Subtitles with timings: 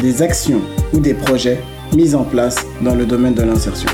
[0.00, 0.60] des actions
[0.92, 1.58] ou des projets
[1.94, 3.88] mis en place dans le domaine de l'insertion.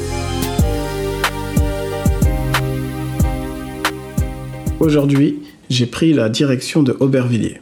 [4.80, 7.60] Aujourd'hui, j'ai pris la direction de Aubervilliers.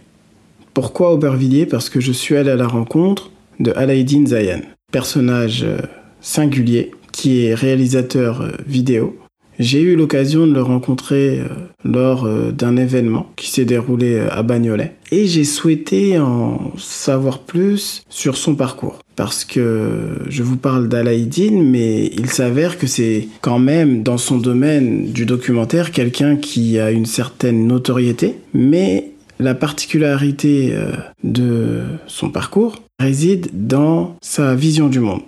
[0.72, 1.66] Pourquoi Aubervilliers?
[1.66, 4.60] Parce que je suis allé à la rencontre de Alaïdine Zayan,
[4.92, 5.78] personnage euh,
[6.20, 9.18] singulier qui est réalisateur euh, vidéo.
[9.58, 11.48] J'ai eu l'occasion de le rencontrer euh,
[11.84, 14.94] lors d'un événement qui s'est déroulé à Bagnolet.
[15.10, 18.98] Et j'ai souhaité en savoir plus sur son parcours.
[19.16, 24.38] Parce que je vous parle d'Alaïdine, mais il s'avère que c'est quand même dans son
[24.38, 30.92] domaine du documentaire quelqu'un qui a une certaine notoriété, mais la particularité euh,
[31.22, 35.22] de son parcours réside dans sa vision du monde.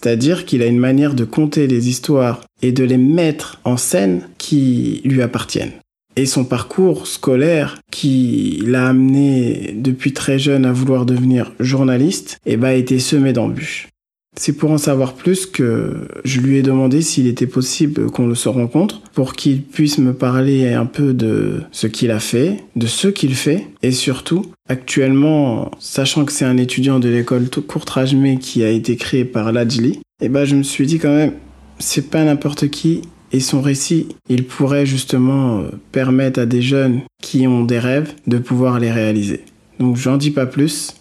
[0.00, 4.22] C'est-à-dire qu'il a une manière de conter les histoires et de les mettre en scène
[4.38, 5.72] qui lui appartiennent.
[6.16, 12.56] Et son parcours scolaire qui l'a amené depuis très jeune à vouloir devenir journaliste, eh
[12.56, 13.89] ben, a été semé d'embûches.
[14.36, 18.36] C'est pour en savoir plus que je lui ai demandé s'il était possible qu'on le
[18.36, 22.86] se rencontre pour qu'il puisse me parler un peu de ce qu'il a fait, de
[22.86, 28.62] ce qu'il fait et surtout, actuellement, sachant que c'est un étudiant de l'école Courtrajmé qui
[28.62, 31.32] a été créé par l'Adjli, eh ben je me suis dit quand même,
[31.78, 37.02] c'est pas n'importe qui et son récit, il pourrait justement euh, permettre à des jeunes
[37.22, 39.44] qui ont des rêves de pouvoir les réaliser.
[39.78, 40.94] Donc j'en dis pas plus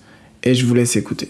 [0.43, 1.27] et je vous laisse écouter.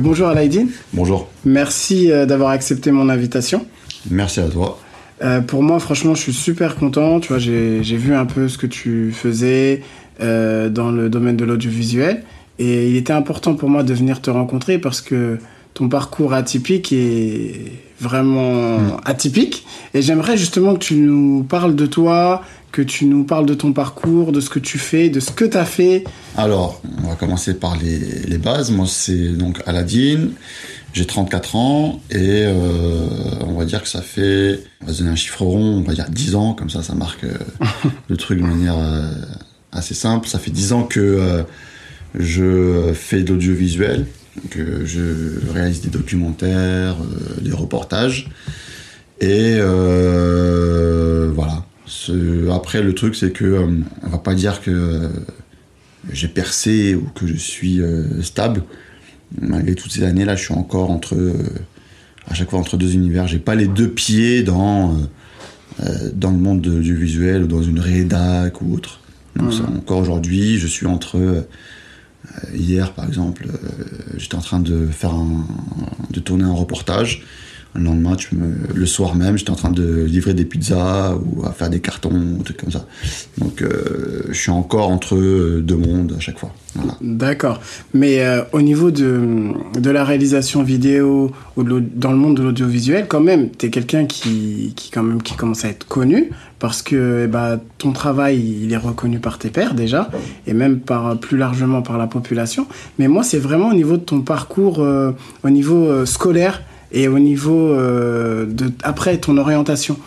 [0.00, 0.70] Bonjour Alaïdine.
[0.92, 1.28] Bonjour.
[1.44, 3.64] Merci euh, d'avoir accepté mon invitation.
[4.10, 4.80] Merci à toi.
[5.22, 7.20] Euh, pour moi, franchement, je suis super content.
[7.20, 9.82] Tu vois, j'ai vu un peu ce que tu faisais
[10.20, 12.24] euh, dans le domaine de l'audiovisuel.
[12.58, 15.38] Et il était important pour moi de venir te rencontrer parce que
[15.74, 18.96] ton parcours atypique est vraiment hmm.
[19.04, 19.64] atypique.
[19.94, 22.42] Et j'aimerais justement que tu nous parles de toi,
[22.74, 25.44] que tu nous parles de ton parcours, de ce que tu fais, de ce que
[25.44, 26.02] tu as fait.
[26.36, 28.72] Alors, on va commencer par les, bases.
[28.72, 30.32] Moi, c'est donc Aladine.
[30.92, 33.06] J'ai 34 ans et euh,
[33.46, 35.94] on va dire que ça fait, on va se donner un chiffre rond, on va
[35.94, 37.38] dire 10 ans, comme ça, ça marque euh,
[38.08, 39.08] le truc de manière euh,
[39.70, 40.26] assez simple.
[40.26, 41.44] Ça fait 10 ans que
[42.18, 44.06] je fais de l'audiovisuel,
[44.50, 46.96] que je réalise des documentaires,
[47.40, 48.30] des reportages.
[49.20, 51.64] Et voilà,
[52.52, 53.66] après, le truc, c'est que euh,
[54.02, 55.08] on va pas dire que euh,
[56.12, 58.62] j'ai percé ou que je suis euh, stable.
[59.40, 61.16] Malgré toutes ces années-là, je suis encore entre,
[62.28, 63.26] à chaque fois entre deux univers.
[63.26, 64.96] J'ai pas les deux pieds dans,
[66.12, 69.00] dans le monde du visuel ou dans une rédac ou autre.
[69.34, 69.78] Donc, mmh.
[69.78, 71.46] encore aujourd'hui, je suis entre.
[72.54, 73.48] hier, par exemple,
[74.16, 75.14] j'étais en train de faire
[76.10, 77.24] de tourner un reportage
[77.74, 78.16] le lendemain,
[78.74, 82.38] le soir même, j'étais en train de livrer des pizzas ou à faire des cartons,
[82.44, 82.86] trucs comme ça.
[83.38, 85.16] Donc, euh, je suis encore entre
[85.60, 86.52] deux mondes à chaque fois.
[87.00, 87.60] D'accord.
[87.92, 93.20] Mais euh, au niveau de, la réalisation vidéo ou dans le monde de l'audiovisuel, quand
[93.20, 94.90] même, tu es quelqu'un qui, qui,
[95.24, 96.30] qui commence à être connu
[96.60, 100.10] parce que bah, ton travail, il est reconnu par tes pairs déjà
[100.46, 102.66] et même par, plus largement par la population.
[103.00, 105.10] Mais moi, c'est vraiment au niveau de ton parcours, euh,
[105.42, 109.98] au niveau scolaire et au niveau euh, de après ton orientation,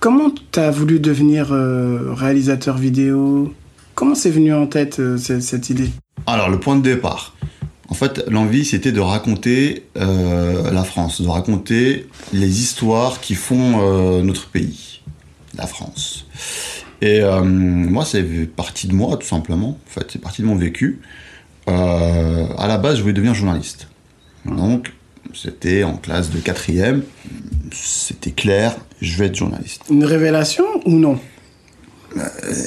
[0.00, 3.52] comment tu as voulu devenir euh, réalisateur vidéo?
[3.94, 5.90] Comment c'est venu en tête euh, cette, idée?
[6.26, 7.34] Alors le point de départ,
[7.88, 14.48] en fait l'envie c'était de raconter la France, de raconter les histoires qui font notre
[14.48, 15.02] pays,
[15.56, 16.26] la France.
[17.00, 21.00] Et moi c'est parti de moi tout simplement, en fait c'est parti de mon vécu.
[21.66, 23.88] à la base je voulais devenir journaliste.
[24.46, 24.92] Donc
[25.34, 27.02] c'était en classe de quatrième.
[27.72, 29.82] C'était clair, je vais être journaliste.
[29.90, 31.18] Une révélation ou non?
[32.16, 32.20] Euh,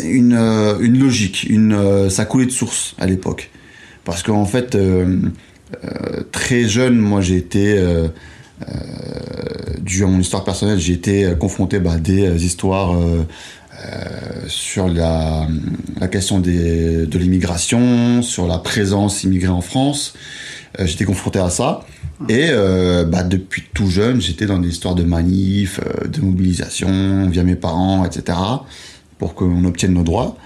[0.03, 3.51] une, euh, une, logique, une, euh, ça coulait de source à l'époque.
[4.03, 4.77] Parce qu'en fait,
[6.31, 7.83] très jeune, moi j'ai été,
[9.81, 12.95] dû à mon histoire personnelle, j'ai été confronté à bah, des histoires
[14.45, 15.47] sur la,
[15.99, 20.13] la question des, de l'immigration, sur la présence immigrée en France.
[20.77, 21.83] j'étais confronté à ça.
[22.29, 27.29] Et euh, bah, depuis tout jeune, j'étais dans des histoires de manifs, euh, de mobilisation
[27.29, 28.37] via mes parents, etc.,
[29.17, 30.37] pour qu'on obtienne nos droits.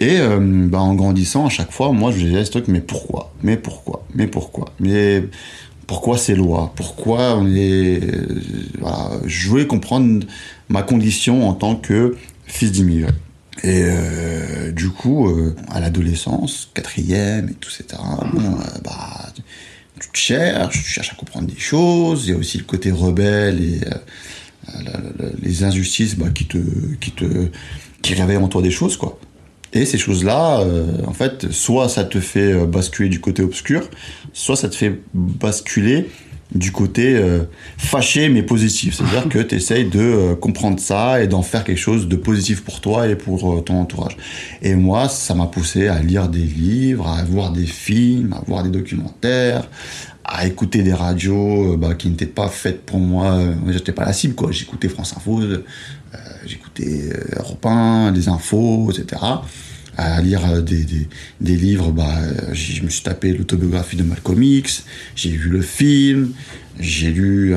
[0.00, 0.38] Et euh,
[0.68, 3.32] bah, en grandissant, à chaque fois, moi, je disais ce truc, mais pourquoi?
[3.42, 4.04] Mais pourquoi?
[4.14, 4.72] Mais pourquoi?
[4.80, 5.22] Mais
[5.86, 6.72] pourquoi ces lois?
[6.74, 8.00] Pourquoi on est.
[8.80, 10.26] Voilà, je voulais comprendre
[10.68, 12.16] ma condition en tant que
[12.46, 13.12] fils d'immigré.
[13.62, 13.84] Et
[14.72, 15.28] du coup,
[15.68, 18.02] à l'adolescence, quatrième et tout, etc.,
[18.32, 19.32] bon, bah,
[20.00, 22.26] tu te cherches, tu cherches à comprendre des choses.
[22.26, 23.80] Il y a aussi le côté rebelle et
[25.42, 26.58] les injustices bah, qui te,
[27.00, 27.48] qui te,
[28.00, 29.18] qui réveillent en toi des choses, quoi.
[29.74, 30.66] Et ces choses-là,
[31.06, 33.88] en fait, soit ça te fait basculer du côté obscur,
[34.34, 36.10] soit ça te fait basculer
[36.54, 37.44] du côté euh,
[37.78, 38.94] fâché mais positif.
[38.94, 42.62] C'est-à-dire que tu essayes de euh, comprendre ça et d'en faire quelque chose de positif
[42.62, 44.16] pour toi et pour euh, ton entourage.
[44.60, 48.62] Et moi, ça m'a poussé à lire des livres, à voir des films, à voir
[48.62, 49.68] des documentaires,
[50.24, 53.38] à écouter des radios bah, qui n'étaient pas faites pour moi.
[53.68, 54.52] J'étais pas la cible, quoi.
[54.52, 55.40] J'écoutais France Info,
[56.46, 59.20] j'écoutais Europe 1, des infos, etc
[59.96, 60.86] à lire euh, des,
[61.40, 62.14] des, livres, bah,
[62.52, 64.84] je me suis tapé l'autobiographie de Malcolm X,
[65.16, 66.32] j'ai vu le film,
[66.80, 67.54] j'ai lu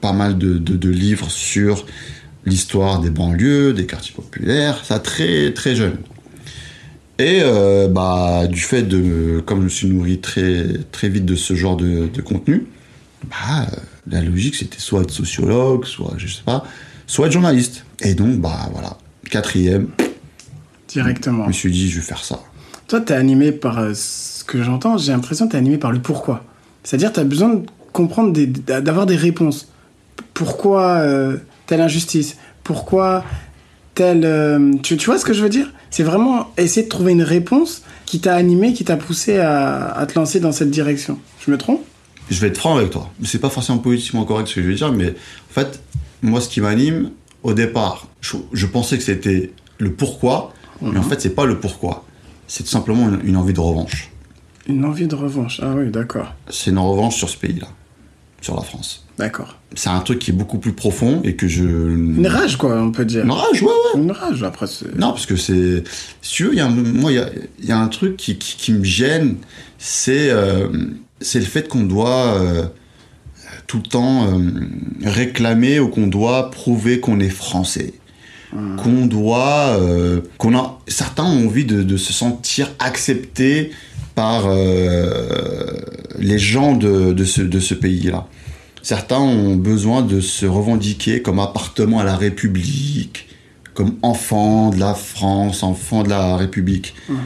[0.00, 1.86] pas mal de, de, de livres sur
[2.44, 5.96] l'histoire des banlieues, des quartiers populaires, ça très très jeune.
[7.18, 11.36] Et euh, bah, du fait de, comme je me suis nourri très, très vite de
[11.36, 12.66] ce genre de, de contenu,
[13.30, 13.66] bah,
[14.10, 16.64] la logique c'était soit être sociologue, soit je sais pas,
[17.06, 17.84] soit être journaliste.
[18.00, 18.98] Et donc, bah voilà,
[19.30, 19.88] quatrième,
[20.92, 21.44] Directement.
[21.44, 22.40] Je me suis dit, je vais faire ça.
[22.88, 25.78] Toi, tu es animé par euh, ce que j'entends, j'ai l'impression que tu es animé
[25.78, 26.44] par le pourquoi.
[26.84, 29.68] C'est-à-dire, tu as besoin de comprendre, d'avoir des réponses.
[30.34, 31.36] Pourquoi euh,
[31.66, 32.36] telle injustice?
[32.64, 33.24] Pourquoi
[33.94, 34.24] telle.
[34.24, 35.72] Euh, tu, tu, vois ce que je veux dire?
[35.90, 40.06] C'est vraiment essayer de trouver une réponse qui t'a animé, qui t'a poussé à, à,
[40.06, 41.18] te lancer dans cette direction.
[41.44, 41.82] Je me trompe?
[42.30, 43.10] Je vais être franc avec toi.
[43.24, 45.80] C'est pas forcément politiquement correct ce que je vais dire, mais en fait,
[46.22, 47.10] moi, ce qui m'anime,
[47.42, 51.08] au départ, je, je pensais que c'était le pourquoi, mais en mhm.
[51.08, 52.04] fait, c'est pas le pourquoi.
[52.46, 54.10] C'est tout simplement une, envie de revanche.
[54.66, 56.34] Une envie de revanche, ah oui, d'accord.
[56.50, 57.68] C'est une revanche sur ce pays-là,
[58.40, 59.06] sur la France.
[59.18, 59.58] D'accord.
[59.74, 61.64] C'est un truc qui est beaucoup plus profond et que je.
[61.64, 63.24] Une rage, quoi, on peut dire.
[63.24, 64.00] Une rage, ouais, ouais.
[64.00, 64.66] Une rage, après.
[64.96, 65.84] Non, parce que c'est.
[66.20, 67.30] Si tu moi, il y a,
[67.62, 69.36] y a, un truc qui, qui, me gêne,
[69.78, 70.68] c'est euh,
[71.20, 72.34] c'est le fait qu'on doit.
[72.36, 72.64] Euh,
[73.66, 74.50] tout le temps euh,
[75.02, 77.94] réclamer ou qu'on doit prouver qu'on est français
[78.76, 83.70] qu'on doit, euh, qu'on a, certains ont envie de, se sentir acceptés
[84.14, 85.72] par euh,
[86.18, 88.26] les gens de, de ce, de ce pays-là.
[88.82, 93.28] Certains ont besoin de se revendiquer comme appartement à la République,
[93.74, 96.94] comme enfant de la France, enfant de la République.
[97.08, 97.16] Mhm.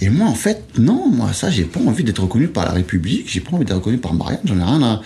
[0.00, 3.30] Et moi, en fait, non, moi, ça, j'ai pas envie d'être reconnu par la République,
[3.30, 5.00] j'ai pas envie d'être reconnu par Marianne, j'en ai rien à,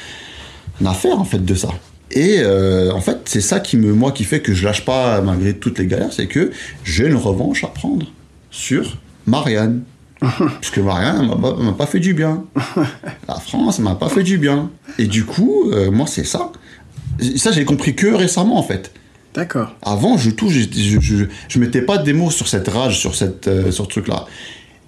[0.85, 1.69] à, faire, en fait, de ça.
[2.11, 5.21] Et euh, en fait, c'est ça qui me, moi, qui fait que je lâche pas
[5.21, 6.51] malgré toutes les galères, c'est que
[6.85, 8.07] j'ai une revanche à prendre
[8.51, 8.97] sur
[9.27, 9.83] Marianne.
[10.61, 12.45] Puisque Marianne m'a pas fait du bien.
[13.29, 14.71] La France m'a pas fait du bien.
[14.99, 16.51] Et du coup, euh, moi, c'est ça.
[17.37, 18.93] Ça, j'ai compris que récemment, en fait.
[19.35, 19.77] D'accord.
[19.83, 23.47] Avant, je touche, je, je, je, mettais pas des mots sur cette rage, sur, cette,
[23.47, 24.27] euh, sur ce truc-là.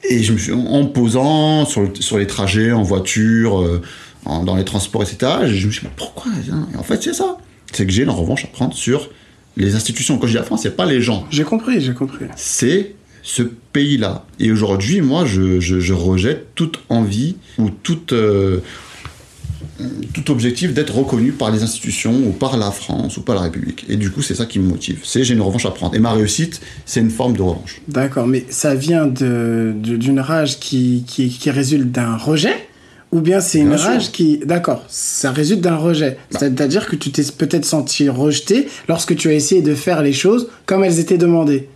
[0.02, 3.81] Et je me suis, en posant sur, sur les trajets, en voiture,
[4.25, 5.32] dans les transports, etc.
[5.44, 7.38] Je me suis dit, mais pourquoi Et en fait, c'est ça.
[7.72, 9.11] C'est que j'ai une revanche à prendre sur
[9.56, 10.19] les institutions.
[10.19, 11.27] Quand je dis la France, c'est pas les gens.
[11.31, 12.27] J'ai compris, j'ai compris.
[12.36, 14.27] C'est ce pays-là.
[14.39, 18.60] Et aujourd'hui, moi, je, je, rejette toute envie ou toute, euh,
[20.15, 23.84] tout objectif d'être reconnu par les institutions ou par la France ou par la République.
[23.89, 25.00] Et du coup, c'est ça qui me motive.
[25.05, 25.94] C'est j'ai une revanche à prendre.
[25.94, 27.82] Et ma réussite, c'est une forme de revanche.
[27.89, 32.69] D'accord, mais ça vient d'une de, rage qui, qui, qui résulte d'un rejet?
[33.12, 34.38] Ou bien c'est une rage qui...
[34.38, 36.19] D'accord, ça résulte d'un rejet.
[36.32, 36.38] Bah.
[36.40, 40.48] C'est-à-dire que tu t'es peut-être senti rejeté lorsque tu as essayé de faire les choses
[40.67, 41.69] comme elles étaient demandées.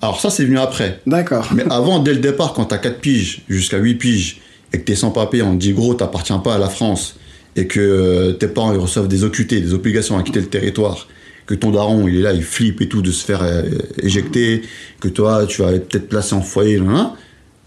[0.00, 1.00] Alors ça, c'est venu après.
[1.06, 1.48] D'accord.
[1.54, 4.40] Mais avant, dès le départ, quand t'as 4 piges jusqu'à 8 piges,
[4.72, 7.16] et que t'es sans papier, on te dit gros, t'appartiens pas à la France,
[7.56, 11.08] et que euh, tes parents ils reçoivent des OQT, des obligations à quitter le territoire,
[11.46, 13.62] que ton daron il est là, il flippe et tout de se faire euh,
[14.02, 14.62] éjecter,
[15.00, 16.80] que toi tu vas être peut-être placé en foyer,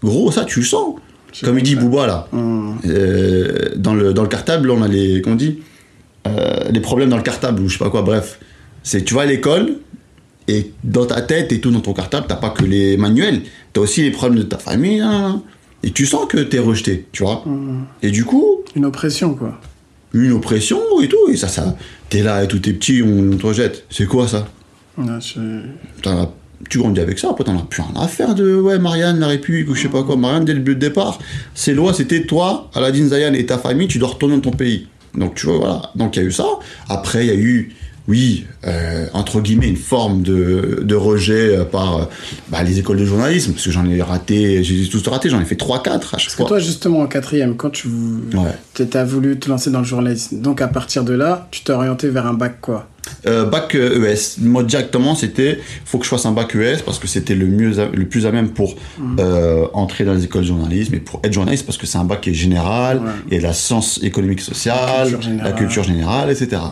[0.02, 0.94] gros, ça tu le sens.
[1.40, 2.28] Comme il dit Bouba là.
[2.32, 2.72] Mmh.
[2.86, 5.22] Euh, dans, le, dans le cartable, on a les.
[5.22, 5.60] Qu'on dit
[6.26, 8.38] euh, Les problèmes dans le cartable, ou je sais pas quoi, bref.
[8.82, 9.76] C'est tu vas à l'école,
[10.48, 13.80] et dans ta tête et tout dans ton cartable, t'as pas que les manuels, t'as
[13.80, 15.42] aussi les problèmes de ta famille, hein.
[15.82, 17.42] et tu sens que t'es rejeté, tu vois.
[17.46, 17.84] Mmh.
[18.02, 18.58] Et du coup.
[18.74, 19.60] Une oppression, quoi.
[20.12, 21.76] Une oppression et tout, et ça, ça.
[22.10, 23.84] T'es là et tout t'es petit, on te rejette.
[23.88, 24.46] C'est quoi ça?
[24.98, 25.18] Ouais,
[26.70, 29.26] tu grandis avec ça, après t'en as plus rien à faire de ouais Marianne, la
[29.28, 30.16] République ou je sais pas quoi.
[30.16, 31.18] Marianne, dès le but de départ,
[31.54, 34.86] ces lois c'était toi, Aladdin Zayan et ta famille, tu dois retourner dans ton pays.
[35.14, 35.82] Donc tu vois, voilà.
[35.94, 36.46] Donc il y a eu ça.
[36.88, 37.72] Après, il y a eu
[38.08, 42.04] oui, euh, entre guillemets, une forme de, de rejet euh, par euh,
[42.48, 45.44] bah, les écoles de journalisme, parce que j'en ai raté, j'ai tous raté, j'en ai
[45.44, 46.46] fait 3-4 à chaque Parce que fois.
[46.46, 47.86] toi, justement, en quatrième, quand tu
[48.34, 48.88] Ouais.
[48.94, 52.08] as voulu te lancer dans le journalisme, donc à partir de là, tu t'es orienté
[52.08, 52.88] vers un bac quoi
[53.26, 54.38] Euh, bac euh, ES.
[54.40, 57.72] Moi directement, c'était faut que je fasse un bac ES parce que c'était le mieux,
[57.92, 59.16] le plus à même pour Mhm.
[59.20, 62.04] euh, entrer dans les écoles de journalisme et pour être journaliste parce que c'est un
[62.04, 63.36] bac qui est général Ouais.
[63.36, 65.50] et la science économique sociale, culture générale.
[65.52, 66.62] la culture générale, etc.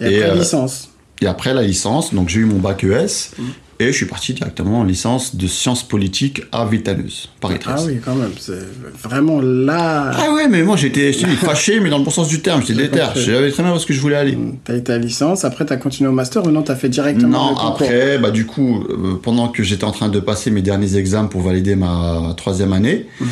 [0.00, 0.90] Et après, euh, licence.
[1.20, 3.44] Et après la licence, donc j'ai eu mon bac ES Mhm.
[3.80, 7.74] Et je suis parti directement en licence de sciences politiques à Vitaneuse, Paris 13.
[7.76, 8.58] Ah oui, quand même, c'est
[9.02, 10.10] vraiment là.
[10.14, 13.02] Ah ouais, mais moi j'étais fâché, mais dans le bon sens du terme, j'étais déter.
[13.16, 14.38] Je savais très bien où est-ce que je voulais aller.
[14.64, 17.56] T'as eu ta licence, après t'as continué au master ou non, t'as fait directement Non,
[17.56, 21.28] après, bah du coup, euh, pendant que j'étais en train de passer mes derniers examens
[21.28, 23.26] pour valider ma troisième année, Mhm.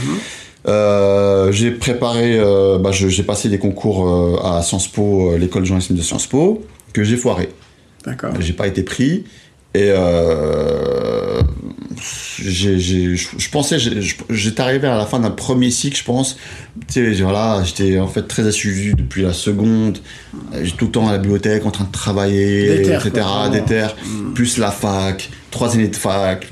[0.69, 5.67] euh, j'ai préparé, euh, bah, j'ai passé des concours euh, à Sciences Po, l'école de
[5.67, 7.49] journalisme de Sciences Po, que j'ai foiré.
[8.05, 8.33] D'accord.
[8.41, 9.25] J'ai pas été pris
[9.75, 11.41] et euh,
[12.45, 13.79] je pensais,
[14.31, 16.37] j'étais arrivé à la fin d'un premier cycle, je pense.
[16.93, 19.99] Tu sais, voilà, j'étais en fait très assidu depuis la seconde.
[20.63, 22.67] J'étais tout le temps à la bibliothèque en train de travailler,
[22.99, 23.11] etc.
[23.11, 23.49] quoi,
[24.07, 24.35] Mm.
[24.35, 26.47] plus la fac, trois années de fac.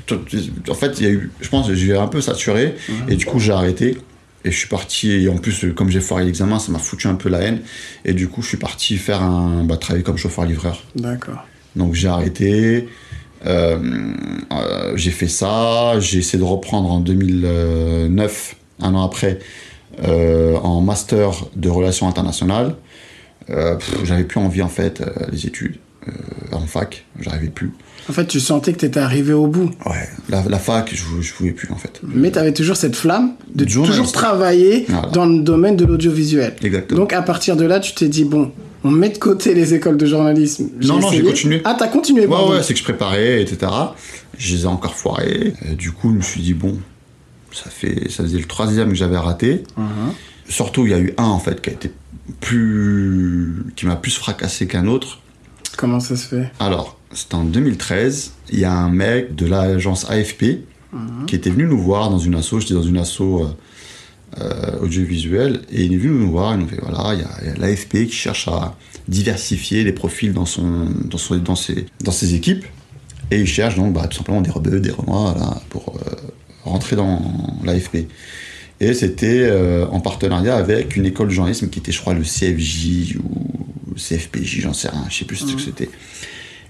[0.69, 3.09] En fait, il y a eu, je pense, que j'ai un peu saturé Mhm.
[3.09, 3.97] et du coup j'ai arrêté.
[4.43, 7.13] Et je suis parti, et en plus, comme j'ai foiré l'examen, ça m'a foutu un
[7.13, 7.59] peu la haine.
[8.05, 10.81] Et du coup, je suis parti faire un, bah, travailler comme chauffeur-livreur.
[10.95, 11.45] D'accord.
[11.75, 12.87] Donc j'ai arrêté.
[13.45, 13.77] Euh,
[14.51, 15.99] euh, j'ai fait ça.
[15.99, 19.39] J'ai essayé de reprendre en 2009, un an après,
[20.03, 22.75] euh, en master de relations internationales.
[24.05, 25.75] J'avais plus envie en fait les études
[26.53, 27.05] en fac.
[27.19, 27.73] J'arrivais plus.
[28.09, 31.33] En fait, tu sentais que t'étais arrivé au bout, Ouais, la, la fac, je, je
[31.33, 32.01] pouvais plus en fait.
[32.03, 35.09] mais t'avais toujours cette flamme de toujours travailler Voilà.
[35.09, 36.55] dans le domaine de l'audiovisuel.
[36.63, 37.01] Exactement.
[37.01, 38.51] Donc à partir de là, tu t'es dit bon,
[38.83, 40.69] on met de côté les écoles de journalisme.
[40.81, 41.61] Non, non, j'ai continué.
[41.63, 42.25] Ah, t'as continué.
[42.25, 43.71] Ouais, ouais, c'est que je préparais, etc.
[44.37, 45.53] Je les ai encore foirés.
[45.77, 46.77] Du coup, je me suis dit, bon,
[47.51, 49.63] ça, fait, ça faisait le troisième que j'avais raté.
[49.77, 50.13] Mhm.
[50.49, 51.91] Surtout, il y a eu un, en fait, qui a été
[52.39, 53.63] plus.
[53.75, 55.19] qui m'a plus fracassé qu'un autre.
[55.77, 56.51] Comment ça se fait?
[56.59, 58.33] Alors, c'était en 2013.
[58.51, 60.61] Il y a un mec de l'agence AFP
[61.27, 62.59] qui était venu nous voir dans une asso.
[62.59, 63.47] J'étais dans une asso euh,
[64.39, 65.61] euh, audiovisuelle.
[65.71, 66.53] Et il est venu nous voir.
[66.53, 68.75] Il nous fait voilà, il y a, l'AFP qui cherche à
[69.07, 72.65] diversifier les profils dans, son, dans, son, dans, ses, dans ses équipes.
[73.29, 76.15] Et il cherche donc bah, tout simplement des rebeux, des voilà, pour euh,
[76.63, 77.21] rentrer dans
[77.63, 78.07] l'AFP.
[78.81, 82.23] Et c'était euh, en partenariat avec une école de journalisme qui était, je crois, le
[82.23, 85.89] CFJ ou CFPJ, j'en sais rien, je sais plus ce que c'était.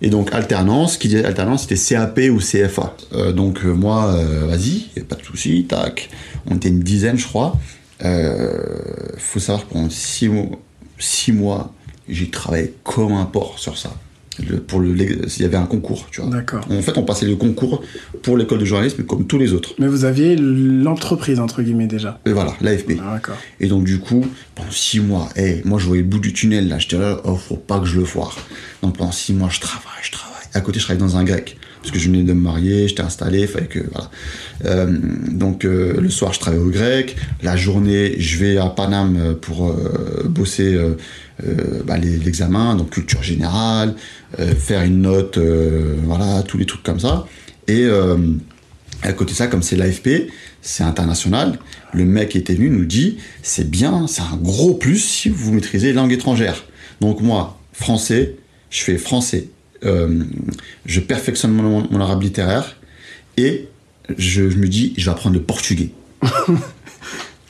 [0.01, 2.95] Et donc alternance, qui disait alternance, c'était CAP ou CFA.
[3.13, 6.09] Euh, donc moi, euh, vas-y, pas de souci, tac.
[6.47, 7.57] On était une dizaine, je crois.
[8.03, 8.59] Euh,
[9.17, 10.47] faut savoir que pendant six mois,
[10.99, 11.73] six mois,
[12.09, 13.91] j'ai travaillé comme un porc sur ça.
[14.47, 16.29] Le- pour le, il y avait un concours, tu vois.
[16.29, 16.65] D'accord.
[16.71, 17.83] En fait, on passait le concours
[18.23, 19.73] pour l'école de journalisme comme tous les autres.
[19.77, 22.19] Mais vous aviez l'entreprise entre guillemets déjà.
[22.25, 22.93] Et voilà, l'AFP.
[23.01, 23.35] Ah, D'accord.
[23.59, 26.69] Et donc du coup, pendant six mois, hey, moi je voyais le bout du tunnel
[26.69, 28.35] là, j'étais là, oh faut pas que je le foire.
[28.81, 30.31] Donc pendant six mois, je travaille, je travaille.
[30.53, 33.01] À côté, je travaillais dans un grec parce que je venais de me marier, j'étais
[33.01, 34.11] installé, fallait que voilà.
[34.65, 34.97] Euh,
[35.31, 37.15] donc euh, le soir, je travaille au grec.
[37.41, 39.75] La journée, je vais à Paname euh, pour
[40.25, 40.79] bosser
[41.85, 43.95] bah, l'examen, donc culture générale,
[44.37, 45.39] faire une note,
[46.03, 47.25] voilà, tous les trucs comme ça.
[47.67, 47.87] Et
[49.01, 50.29] à côté de ça, comme c'est l'AFP,
[50.61, 51.57] c'est international,
[51.93, 55.51] le mec qui était venu nous dit c'est bien, c'est un gros plus si vous
[55.51, 56.63] maîtrisez les langues étrangères.
[56.99, 58.35] Donc moi, français,
[58.69, 59.49] je fais français,
[59.85, 60.23] euh,
[60.85, 62.75] je perfectionne mon, mon arabe littéraire
[63.37, 63.67] et
[64.17, 65.89] je, je me dis je vais apprendre le portugais.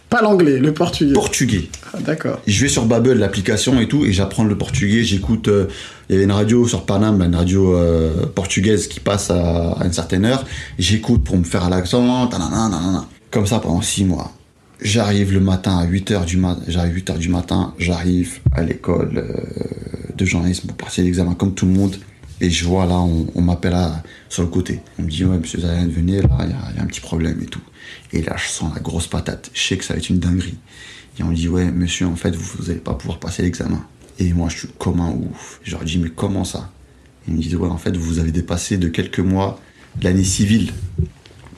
[0.09, 1.13] Pas l'anglais, le portugais.
[1.13, 1.69] Portugais.
[1.93, 2.41] Ah, D'accord.
[2.45, 5.03] Je vais sur Babel, l'application et tout, et j'apprends le portugais.
[5.05, 5.47] J'écoute.
[5.47, 5.67] euh,
[6.09, 9.85] Il y avait une radio sur Paname, une radio euh, portugaise qui passe à, à
[9.85, 10.43] une certaine heure.
[10.77, 12.29] J'écoute pour me faire à l'accent.
[13.29, 14.33] Comme ça pendant six mois.
[14.81, 16.61] J'arrive le matin à 8h du matin.
[16.67, 17.73] J'arrive 8h du matin.
[17.77, 21.95] J'arrive à l'école euh, de journalisme pour passer l'examen comme tout le monde.
[22.43, 23.77] Et je vois là, on, m'appelle
[24.27, 24.81] sur le côté.
[24.97, 26.87] On me dit, ouais, monsieur Zayan, venez, là, il y, a- il y a un
[26.87, 27.61] petit problème et tout.
[28.13, 29.51] Et là, je sens la grosse patate.
[29.53, 30.57] Je sais que ça va être une dinguerie.
[31.19, 33.85] Et on me dit, ouais, monsieur, en fait, vous n'allez pas pouvoir passer l'examen.
[34.17, 35.59] Et moi, je suis comme un ouf.
[35.63, 36.71] Je leur dis, mais comment ça?
[37.27, 39.59] Ils me disent, ouais, en fait, vous avez dépassé de quelques mois
[40.01, 40.71] l'année civile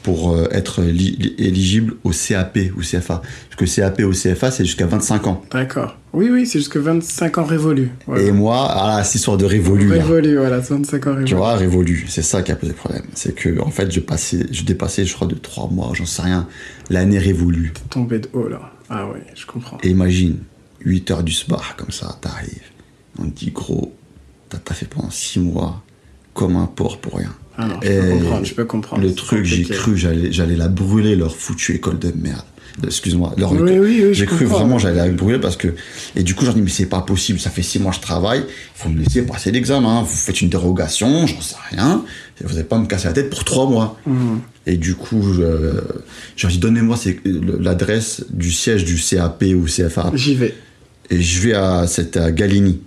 [0.03, 3.21] pour euh, être li- li- éligible au CAP ou CFA.
[3.49, 5.41] Parce que CAP ou CFA, c'est jusqu'à 25 ans.
[5.51, 5.97] D'accord.
[6.13, 7.89] Oui, oui, c'est jusque 25 ans révolus.
[8.05, 8.21] Voilà.
[8.23, 9.89] Et moi, ah, cette histoire de révolu.
[9.91, 11.25] Révolu, voilà, 25 ans révolus.
[11.25, 13.03] Tu vois, révolu, c'est ça qui a posé problème.
[13.15, 16.21] C'est que, en fait, je passais, je dépassais, je crois, de 3 mois, j'en sais
[16.21, 16.47] rien,
[16.89, 17.73] l'année révolue.
[17.89, 18.71] Tombé de haut, là.
[18.89, 19.77] Ah ouais, je comprends.
[19.81, 20.37] Et imagine,
[20.85, 22.61] 8 heures du soir, comme ça, t'arrives.
[23.17, 23.93] On te dit, gros,
[24.49, 25.81] t'as taffé pendant six mois
[26.33, 27.33] comme un porc pour rien.
[27.57, 29.01] Ah non, je peux comprendre, je peux comprendre.
[29.03, 32.41] Le truc, j'ai cru, j'allais, j'allais la brûler, leur foutue école de merde.
[32.83, 33.79] Excuse-moi, leur Oui, école.
[33.81, 35.67] oui, oui, J'ai cru vraiment, j'allais la brûler parce que.
[36.15, 38.01] Et du coup, j'en dis, mais c'est pas possible, ça fait six mois que je
[38.01, 38.45] travaille, il
[38.81, 40.01] faut me laisser passer l'examen.
[40.01, 42.03] Vous faites une dérogation, j'en sais rien.
[42.43, 43.99] Vous n'allez pas me casser la tête pour trois mois.
[44.07, 44.39] Mhm.
[44.65, 45.21] Et du coup,
[46.35, 46.97] j'ai dit, donnez-moi
[47.59, 50.11] l'adresse du siège du CAP ou CFA.
[50.15, 50.55] J'y vais.
[51.11, 52.81] Et je vais à cette à Galigny.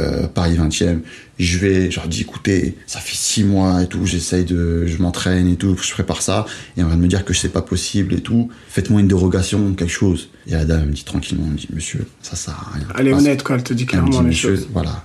[0.00, 1.00] Euh, Paris 20e.
[1.38, 4.96] Je vais, je leur dis, écoutez, ça fait six mois et tout, j'essaye de, je
[5.00, 6.46] m'entraîne et tout, je prépare ça.
[6.76, 8.48] Et on va me dire que c'est pas possible et tout.
[8.68, 10.30] Faites-moi une dérogation, quelque chose.
[10.46, 12.86] Et la dame me dit tranquillement, elle me dit, monsieur, ça sert à rien.
[12.98, 13.56] Elle est honnête, quoi.
[13.56, 14.66] Elle te dit elle me dit, clairement les choses.
[14.72, 15.04] voilà,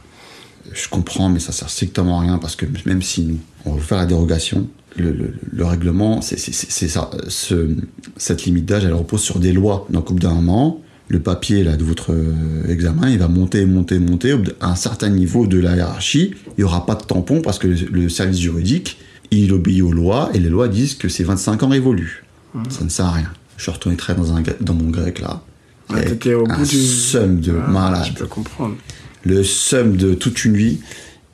[0.73, 3.75] je comprends, mais ça sert strictement à rien parce que même si nous, on va
[3.77, 7.09] vous faire la dérogation, le, le- le règlement, c'est ça.
[7.27, 7.75] Ce,
[8.17, 9.87] cette limite d'âge, elle repose sur des lois.
[9.89, 12.33] Donc, au bout d'un moment, le papier là, de votre euh,
[12.69, 14.35] examen, il va monter, monter, monter.
[14.61, 17.67] À un certain niveau de la hiérarchie, il n'y aura pas de tampon parce que
[17.67, 18.97] le, service juridique,
[19.31, 22.23] il obéit aux lois et les lois disent que ces 25 ans révolus.
[22.69, 23.29] Ça ne sert à rien.
[23.57, 25.41] Je suis retourné très dans, un, dans mon grec là.
[25.89, 28.75] Ah, Et t'étais au un bout du- seum de Ah, malade Je peux comprendre.
[29.23, 30.79] le seum de toute une vie.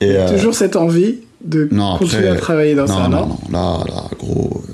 [0.02, 3.28] Et, euh, Toujours cette envie de non, continuer après, à travailler dans non, ça, non,
[3.28, 4.74] non, non, là, là, gros, euh,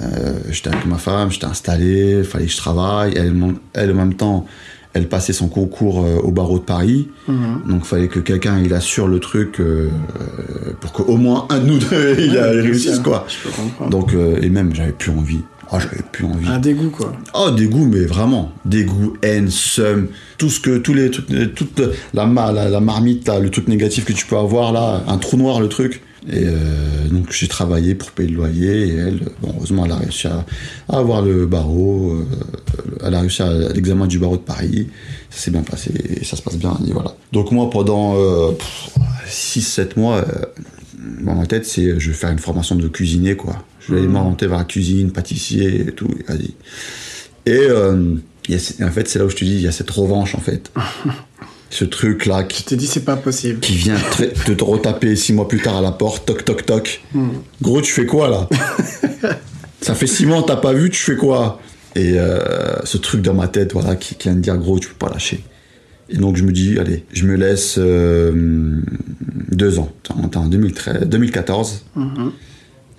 [0.00, 3.14] euh, j'étais avec ma femme, j'étais installé, il fallait que je travaille.
[3.16, 3.34] Elle,
[3.74, 4.46] elle, en même temps,
[4.92, 7.08] elle passait son concours euh, au barreau de Paris.
[7.26, 7.62] Mhm.
[7.68, 9.88] Donc, il fallait que quelqu'un, il assure le truc euh,
[10.80, 13.26] pour qu'au moins un de nous deux, il Ouais, réussisse, quoi.
[13.90, 15.40] Donc, et même, j'avais plus envie.
[15.70, 16.48] Ah, j'avais plus envie.
[16.48, 17.12] Un dégoût, quoi.
[17.34, 18.52] Oh, dégoût, mais vraiment.
[18.64, 21.78] Dégoût, haine, seum, tout ce que, tous les toute
[22.14, 25.36] la, la, la marmite, là, le truc négatif que tu peux avoir, là, un trou
[25.36, 26.02] noir, le truc.
[26.30, 29.96] Et euh, donc, j'ai travaillé pour payer le loyer, et elle, bon, heureusement, elle a
[29.96, 30.44] réussi à,
[30.88, 32.24] à avoir le barreau, euh,
[33.02, 34.88] elle a réussi à l'examen du barreau de Paris,
[35.30, 37.14] ça s'est bien passé, et ça se passe bien, et voilà.
[37.32, 38.14] Donc, moi, pendant
[39.26, 40.24] 6-7 mois, euh,
[41.24, 43.64] dans ma tête, c'est je vais faire une formation de cuisinier, quoi.
[43.80, 46.54] Je vais aller m'orienter vers la cuisine, pâtissier et tout, et vas-y.
[47.46, 47.70] Et
[48.82, 50.70] en fait, c'est là où je te dis, il y a cette revanche, en fait.
[51.70, 53.60] Ce truc-là qui, Tu t'es dit, c'est pas possible.
[53.60, 53.96] qui vient
[54.46, 57.02] te, te retaper six mois plus tard à la porte, toc, toc, toc.
[57.60, 58.48] Gros, tu fais quoi, là?
[59.80, 61.60] Ça fait six mois, t'as pas vu, tu fais quoi?
[61.94, 64.88] Et euh, ce truc dans ma tête, voilà, qui, qui vient de dire, gros, tu
[64.88, 65.44] peux pas lâcher.
[66.08, 68.80] Et donc, je me dis, allez, je me laisse euh,
[69.50, 69.92] deux ans.
[70.34, 71.84] En 2013, 2014.
[71.96, 72.32] Mhm.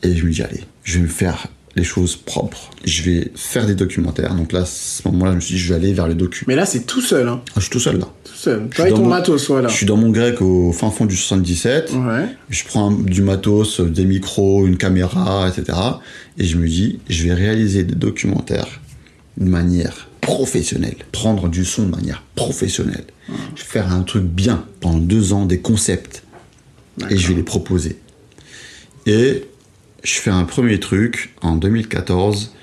[0.04, 1.48] Et je me dis, allez, je vais me faire
[1.80, 2.70] les choses propres.
[2.86, 4.36] Je vais faire des documentaires.
[4.36, 6.46] Donc là, à ce moment-là, je me suis dit, je vais aller vers le docu.
[6.48, 7.42] Mais là, c'est tout seul, hein.
[7.50, 8.08] Ah, je suis tout seul là.
[8.24, 8.68] Tout seul.
[8.72, 9.68] Je Toi suis et dans ton mon- matos, voilà.
[9.70, 11.92] Je suis dans mon grec au fin fond du 77.
[11.94, 12.26] Ouais.
[12.50, 15.78] Je prends du matos, des micros, une caméra, etc.
[16.38, 18.82] Et je me dis, je vais réaliser des documentaires
[19.38, 20.98] de manière professionnelle.
[21.12, 23.06] Prendre du son de manière professionnelle.
[23.56, 26.24] Je vais faire un truc bien pendant deux ans, des concepts.
[27.10, 27.98] Et je vais les proposer.
[29.06, 29.46] Et
[30.04, 32.54] je fais un premier truc en 2014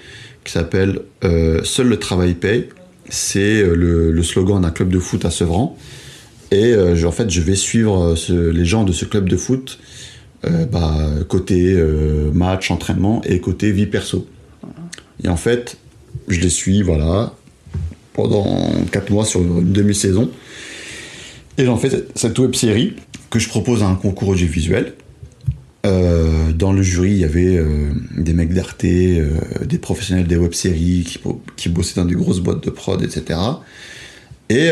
[0.44, 2.68] qui s'appelle euh, Seul le travail paye.
[3.08, 5.76] C'est euh, le, slogan d'un club de foot à Sevran.
[6.50, 9.78] Et euh, en fait, je vais suivre les gens de ce club de foot
[10.70, 10.94] bah,
[11.28, 11.74] côté
[12.32, 14.28] match, entraînement et côté vie perso.
[15.24, 15.76] Et en fait,
[16.28, 17.34] je les suis, voilà,
[18.12, 20.30] pendant 4 mois sur une demi-saison.
[21.58, 22.94] Et j'en fais cette- cette web série
[23.30, 24.94] que je propose à un concours audiovisuel.
[25.86, 29.30] Euh, dans le jury, il y avait euh, des mecs d'RT, euh,
[29.64, 31.20] des professionnels des web-séries qui,
[31.56, 33.38] qui bossaient dans des grosses boîtes de prod, etc.
[34.48, 34.70] Et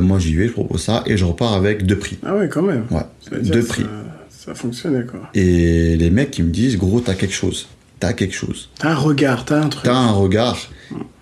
[0.00, 2.18] moi, j'y vais, je propose ça, et je repars avec deux prix.
[2.24, 2.84] Ah ouais, quand même.
[2.90, 3.82] Ouais, Ça deux prix.
[4.30, 5.20] Ça, ça fonctionnait, quoi.
[5.34, 7.68] Et les mecs, ils me disent, gros, t'as quelque chose.
[7.98, 8.68] T'as quelque chose.
[8.78, 9.84] T'as un regard, t'as un truc.
[9.84, 10.58] T'as un regard.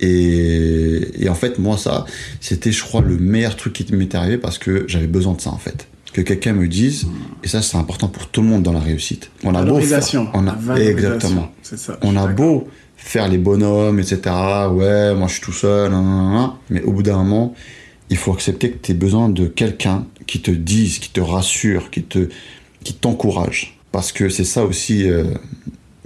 [0.00, 2.04] Et, et en fait, moi, ça,
[2.40, 5.50] c'était, je crois, le meilleur truc qui m'est arrivé parce que j'avais besoin de ça,
[5.50, 5.86] en fait.
[6.14, 7.06] Que quelqu'un me dise,
[7.42, 9.30] et ça, c'est important pour tout le monde dans la réussite.
[9.42, 9.98] On a beau faire-
[10.32, 10.52] on a,
[10.90, 11.52] exactement.
[11.62, 11.98] Ça.
[12.02, 14.20] On a beau faire les bonhommes, etc.
[14.70, 17.52] Ouais, moi je suis tout seul, nan, nan, nan, mais au bout d'un moment,
[18.10, 21.90] il faut accepter que tu as besoin de quelqu'un qui te dise, qui te rassure,
[21.90, 22.28] qui te,
[22.84, 23.76] qui t'encourage.
[23.90, 25.24] Parce que c'est ça aussi, euh,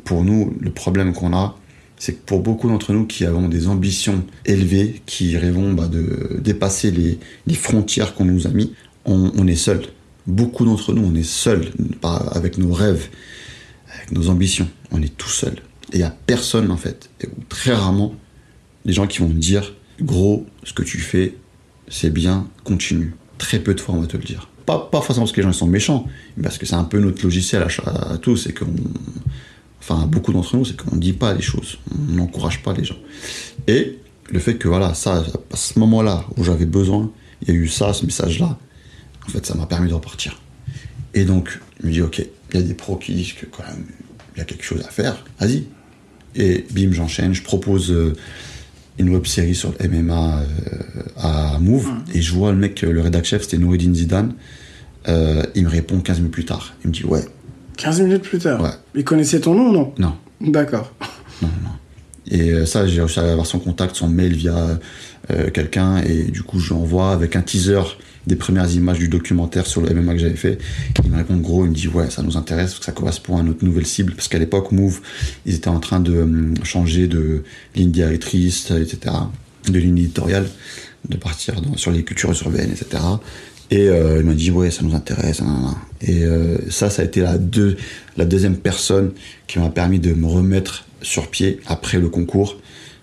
[0.04, 1.56] pour nous, le problème qu'on a,
[1.98, 6.40] c'est que pour beaucoup d'entre nous qui avons des ambitions élevées, qui rêvons bah, de
[6.42, 8.72] dépasser les, les frontières qu'on nous a mis,
[9.04, 9.82] on, on est seul.
[10.28, 13.08] Beaucoup d'entre nous, on est seul avec nos rêves,
[13.94, 14.68] avec nos ambitions.
[14.92, 15.54] On est tout seul.
[15.92, 18.14] Et il n'y a personne, en fait, et- très rarement,
[18.84, 21.34] des gens qui vont dire Gros, ce que tu fais,
[21.88, 23.14] c'est bien, continue.
[23.38, 24.48] Très peu de fois, on va te le dire.
[24.66, 27.00] Pas, pas forcément parce que les gens sont méchants, mais parce que c'est un peu
[27.00, 28.66] notre logiciel à, tous, c'est qu'on.
[29.80, 32.84] Enfin, beaucoup d'entre nous, c'est qu'on ne dit pas les choses, on n'encourage pas les
[32.84, 32.98] gens.
[33.66, 33.98] Et
[34.30, 37.10] le fait que, voilà, ça, à ce moment-là où j'avais besoin,
[37.42, 38.58] il y a eu ça, ce message-là.
[39.28, 40.40] En fait, ça m'a permis de repartir.
[41.14, 42.18] Et donc, je me dis, ok,
[42.52, 43.84] il y a des pros qui disent que quand même,
[44.34, 45.64] il y a quelque chose à faire, vas-y.
[46.34, 48.14] Et bim, j'enchaîne, je propose euh,
[48.98, 53.00] une web série sur le MMA euh, à Move, et je vois le mec, le
[53.00, 54.34] rédac chef, c'était Noureddin Zidane.
[55.08, 56.74] Euh, il me répond 15 minutes plus tard.
[56.84, 57.24] Il me dit, ouais,
[57.76, 58.60] 15 minutes plus tard.
[58.60, 58.70] Ouais.
[58.94, 59.94] Il connaissait ton nom, non?
[59.98, 60.92] Non, D'accord.
[61.42, 61.70] non, non.
[62.30, 64.78] Et euh, ça, j'ai réussi à avoir son contact, son mail via
[65.30, 67.80] euh, quelqu'un, et du coup, je lui envoie avec un teaser
[68.28, 70.58] des premières images du documentaire sur le MMA que j'avais fait.
[71.04, 73.38] Il me répond gros, il me dit ouais, ça nous intéresse, parce que ça correspond
[73.38, 75.00] à notre nouvelle cible, parce qu'à l'époque, Move,
[75.46, 77.42] ils étaient en train de hum, changer de
[77.74, 79.14] ligne directrice, etc.,
[79.68, 80.46] de ligne éditoriale,
[81.08, 83.02] de partir dans- sur les cultures urbaines, etc.
[83.70, 85.42] Et euh, il m'a dit ouais, ça nous intéresse.
[86.00, 87.76] Et euh, ça, ça a été la, deux,
[88.16, 89.10] la deuxième personne
[89.46, 92.56] qui m'a permis de me remettre sur pied après le concours.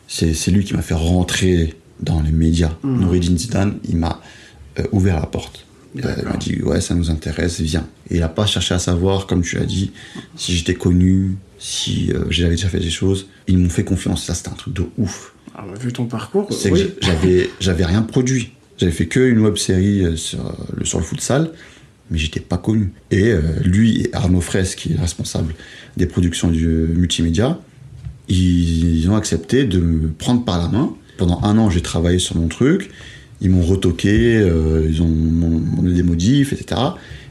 [0.07, 2.73] C'est lui qui m'a fait rentrer dans les médias.
[2.83, 4.44] Noureddin Zidane, il m'a euh,
[4.91, 5.65] ouvert la porte.
[6.03, 7.87] Euh, il m'a dit ouais, ça nous intéresse, viens.
[8.09, 9.91] Et il n'a pas cherché à savoir, comme tu as dit,
[10.35, 13.27] si j'étais connu, si euh, j'avais déjà fait des choses.
[13.47, 14.25] Ils m'ont fait confiance.
[14.25, 15.33] Ça, c'était un truc de ouf.
[15.57, 16.91] Alors, vu ton parcours, C'est oui.
[16.99, 18.51] que j'avais j'avais rien produit.
[18.77, 21.51] J'avais fait que une web série euh, sur euh, le sur le futsal,
[22.11, 22.91] mais j'étais pas connu.
[23.11, 25.55] Et euh, lui et Arnaud Fraisse, qui est responsable
[25.95, 27.57] des productions du euh, multimédia,
[28.27, 30.93] ils, ils ont accepté de me prendre par la main.
[31.17, 32.91] Pendant un an, j'ai travaillé sur mon truc.
[33.41, 36.79] Ils m'ont retoqué, euh, ils ont m'ont demandé des modifs, etc.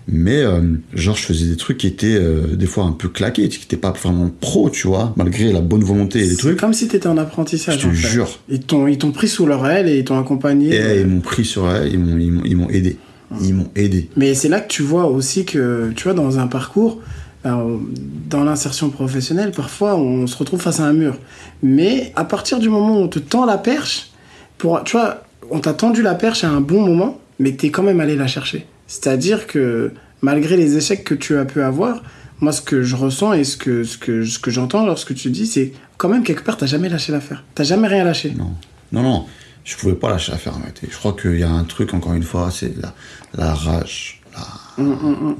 [0.06, 0.60] Mais euh,
[0.92, 3.78] genre, je faisais des trucs qui étaient euh, des fois un peu claqués, qui n'étaient
[3.78, 6.60] pas vraiment pro, tu vois, malgré la bonne volonté et les C'est trucs.
[6.60, 7.76] comme si t'étais en apprentissage.
[7.78, 8.08] Je te en fait.
[8.08, 8.38] jure.
[8.50, 10.74] Ils t'ont, ils t'ont pris sous leur aile et ils t'ont accompagné.
[10.74, 12.98] Et ils m'ont pris sur elle, ils m'ont, ils m'ont, aidé.
[13.40, 14.10] Ils m'ont aidé.
[14.16, 17.00] Mais c'est là que tu vois aussi que, tu vois, dans un parcours,
[17.44, 21.16] dans l'insertion professionnelle, parfois on se retrouve face à un mur.
[21.62, 24.10] Mais à partir du moment où on te tend la perche,
[24.58, 27.82] pour, tu vois, on t'a tendu la perche à un bon moment, mais t'es quand
[27.82, 28.66] même allé la chercher.
[28.86, 32.02] C'est-à-dire que malgré les échecs que tu as pu avoir,
[32.40, 35.30] moi ce que je ressens et ce que, ce que, ce que j'entends lorsque tu
[35.30, 37.44] dis, c'est quand même quelque part, t'as jamais lâché l'affaire.
[37.54, 38.32] T'as jamais rien lâché.
[38.36, 38.52] Non,
[38.92, 39.26] non, non.
[39.64, 40.88] Je pouvais pas lâcher l'affaire en réalité.
[40.90, 42.94] Je crois qu'il y a un truc, encore une fois, c'est la,
[43.34, 44.20] la rage.
[44.34, 44.84] la-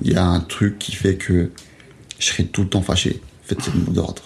[0.03, 1.51] Il y a un truc qui fait que
[2.19, 3.21] je serais tout le temps fâché.
[3.45, 4.23] En fait, c'est le mot d'ordre.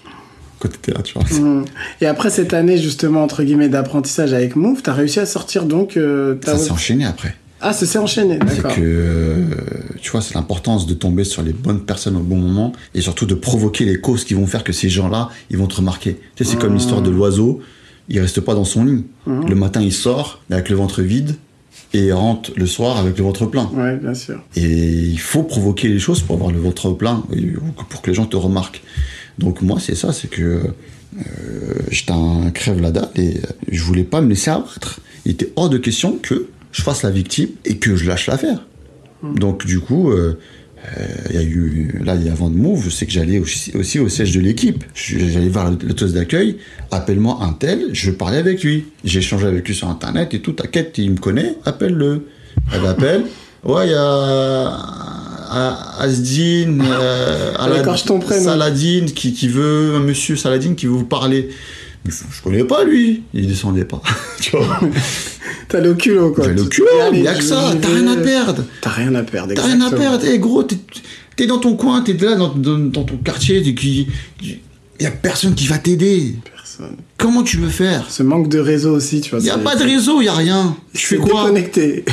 [0.58, 1.24] Quand t'étais là, tu vois.
[1.24, 1.64] Mm.
[2.00, 5.96] Et après cette année justement entre guillemets d'apprentissage avec Move, t'as réussi à sortir donc
[5.96, 7.34] euh, ta Ça s'est enchaîné après.
[7.60, 8.74] Ah, ça s'est enchaîné, C'est d'accord.
[8.76, 9.46] que, euh,
[10.00, 13.26] tu vois, c'est l'importance de tomber sur les bonnes personnes au bon moment et surtout
[13.26, 16.20] de provoquer les causes qui vont faire que ces gens-là, ils vont te remarquer.
[16.36, 17.60] Tu sais, c'est comme l'histoire de l'oiseau,
[18.08, 19.04] il reste pas dans son nid.
[19.26, 21.34] Le matin, il sort avec le ventre vide
[21.94, 23.68] et rentre le soir avec le ventre plein.
[23.74, 24.40] Ouais, bien sûr.
[24.54, 27.24] Et il faut provoquer les choses pour avoir le ventre plein,
[27.88, 28.82] pour que les gens te remarquent.
[29.38, 33.34] Donc moi, c'est ça, c'est que euh, j'étais un crève la dalle et
[33.70, 35.00] je voulais pas me laisser abattre.
[35.24, 38.64] Il était hors de question que je fasse la victime et que je lâche l'affaire.
[39.22, 40.38] Donc du coup, euh,
[40.96, 43.12] euh, il y a eu là, il y a avant de move, je sais que
[43.12, 44.84] j'allais aussi, aussi au siège de l'équipe.
[44.94, 46.58] J'allais voir le, toast d'accueil,
[46.90, 48.86] appelle-moi un tel, je parlais avec lui.
[49.04, 52.26] J'ai échangé avec lui sur internet et tout, t'inquiète, il me connaît, appelle-le.
[52.72, 53.24] Elle appelle.
[53.64, 54.78] Ouais, il y A-
[55.98, 57.52] Asdine, euh,
[58.20, 58.44] prénom.
[58.44, 61.48] Saladine qui, qui veut, un monsieur Saladine qui veut vous parler.
[62.06, 64.00] Je, je connais pas lui, il descendait pas.
[64.40, 64.80] tu vois,
[65.68, 66.44] T'as le culot, quoi.
[66.44, 68.64] j'ai le culot, il y a que je- ça, je t'as rien à perdre.
[68.80, 70.24] T'as rien à perdre, T'as rien à perdre.
[70.26, 70.76] Eh gros, t'es
[71.40, 74.06] es dans ton coin, t'es là dans, dans- dans ton quartier, qui.
[74.42, 76.34] Il y a personne qui va t'aider.
[76.56, 76.96] Personne.
[77.18, 78.06] Comment tu veux faire?
[78.10, 79.38] Ce manque de réseau aussi, tu vois.
[79.40, 80.76] Il y a pas de réseau, il y a rien.
[80.94, 81.42] Tu fais quoi?
[81.44, 82.04] déconnecté.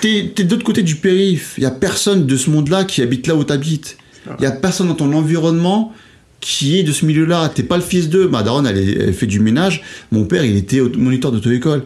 [0.00, 1.54] T'es de l'autre côté du périph.
[1.58, 3.96] Il y a personne de ce monde-là qui habite là où t'habites.
[4.38, 5.92] Il y a personne dans ton environnement
[6.40, 7.48] qui est de ce milieu-là.
[7.54, 8.28] T'es pas le fils d'eux.
[8.28, 9.82] Ma daronne, elle, fait du ménage.
[10.12, 11.84] Mon père, il était moniteur d'auto-école.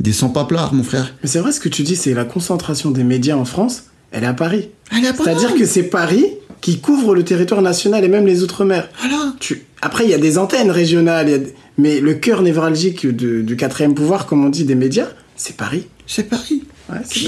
[0.00, 1.14] Il descend pas plard, mon frère.
[1.22, 4.24] Mais c'est vrai ce que tu dis, c'est la concentration des médias en France, elle
[4.24, 4.68] est à Paris.
[4.92, 5.60] Elle est à C'est-à-dire Paris.
[5.60, 6.26] que c'est Paris
[6.60, 8.88] qui couvre le territoire national et même les outre-mer.
[9.00, 9.34] Voilà.
[9.40, 9.62] Tu...
[9.82, 13.06] Après, il y a des antennes régionales, il y a des- mais le cœur névralgique
[13.06, 15.86] de- du quatrième pouvoir, comme on dit, des médias, c'est Paris.
[16.06, 16.62] C'est Paris.
[16.90, 17.20] Ouais, c'est.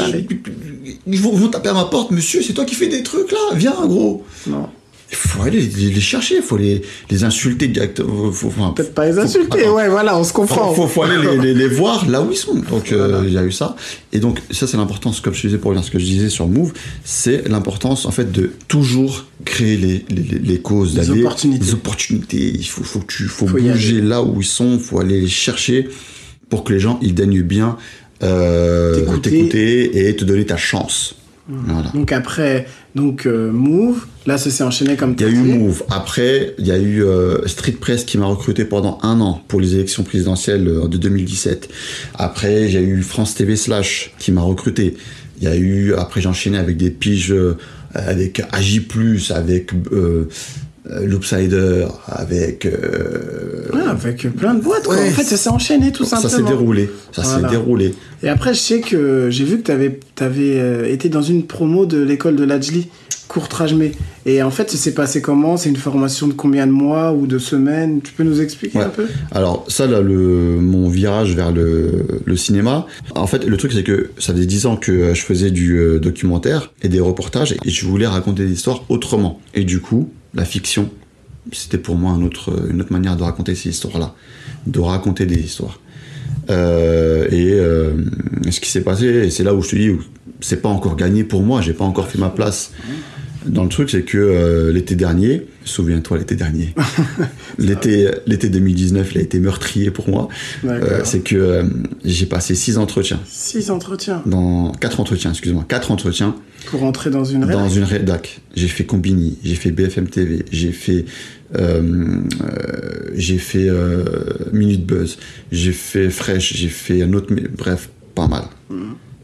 [1.07, 3.39] Ils vont, vont taper à ma porte, monsieur, c'est toi qui fais des trucs là,
[3.55, 4.25] viens gros.
[4.47, 4.69] Non.
[5.11, 8.31] Il faut aller les, les chercher, il faut les, les insulter directement.
[8.75, 10.75] Peut-être pas les insulter, ouais, voilà, on se comprend.
[10.75, 12.55] faut, faut aller les, voir là où ils sont.
[12.57, 13.27] Donc euh, Voilà.
[13.27, 13.75] il y a eu ça.
[14.13, 16.47] Et donc ça c'est l'importance, comme je disais pour revenir ce que je disais sur
[16.47, 21.65] Move, c'est l'importance en fait de toujours créer les, causes, Les d'aller- opportunités.
[21.65, 22.53] les opportunités.
[22.55, 25.23] Il faut, faut, que tu, faut, Faut y bouger là où ils sont, faut aller
[25.23, 25.89] les chercher
[26.51, 27.79] pour que les gens ils daignent bien
[28.23, 30.09] euh, T'écouter.
[30.09, 31.15] et te donner ta chance.
[31.49, 31.91] Voilà.
[31.95, 35.37] Donc après, donc euh, Move, là ça s'est enchaîné comme Il y a eu.
[35.37, 35.83] Move.
[35.89, 39.59] Après, il y a eu euh, Street Press qui m'a recruté pendant un an pour
[39.59, 41.71] les élections présidentielles euh, de 2017.
[42.15, 44.97] Après, j'ai eu France TV Slash qui m'a recruté.
[45.41, 47.35] Il y a eu, après j'ai enchaîné avec des piges
[47.95, 48.87] avec Agi+,
[49.31, 49.71] avec
[51.05, 52.67] Loopsider, avec...
[52.67, 54.97] euh, Ouais, avec plein de boîtes, quoi.
[54.97, 56.49] Ouais, En fait, ça s'est enchaîné tout ça simplement.
[56.49, 57.49] s'est déroulé, ça Voilà.
[57.49, 57.95] s'est déroulé.
[58.23, 62.03] Et après, je sais que j'ai vu que tu avais, été dans une promo de
[62.03, 62.89] l'école de l'Ajli,
[63.29, 63.93] Courtrajmé.
[64.25, 65.59] Et en fait, ça s'est passé comment?
[65.59, 68.01] C'est une formation de combien de mois ou de semaines?
[68.03, 68.85] Tu peux nous expliquer Ouais.
[68.85, 69.07] un peu?
[69.33, 70.17] Alors ça, là, le,
[70.59, 74.65] mon virage vers le, le cinéma, en fait, le truc, c'est que ça faisait 10
[74.65, 78.47] ans que euh, je faisais du euh, documentaire et des reportages, et je voulais raconter
[78.47, 79.39] des histoires autrement.
[79.55, 80.91] Et du coup, la fiction,
[81.53, 84.15] c'était pour moi une autre manière de raconter ces histoires-là,
[84.67, 85.81] de raconter des histoires.
[86.51, 87.93] Euh, et euh,
[88.51, 89.91] ce qui s'est passé, c'est là où je te dis,
[90.41, 92.73] c'est pas encore gagné pour moi, j'ai pas encore fait ma place
[93.47, 96.75] dans le truc, c'est que euh, l'été dernier, souviens-toi l'été dernier,
[97.59, 100.29] l'été, l'été 2019, il a été meurtrier pour moi.
[100.65, 101.65] Euh, c'est que euh,
[102.05, 106.35] j'ai passé six entretiens, Six entretiens dans quatre entretiens, excuse-moi, quatre entretiens
[106.67, 107.77] pour entrer dans une dans rédac.
[107.77, 108.41] une rédac.
[108.55, 111.05] J'ai fait Combini, j'ai fait BFM TV, j'ai fait
[113.15, 113.69] j'ai fait
[114.53, 115.19] Minute Buzz,
[115.53, 118.45] j'ai fait Fresh, j'ai fait un autre, mais bref, pas mal.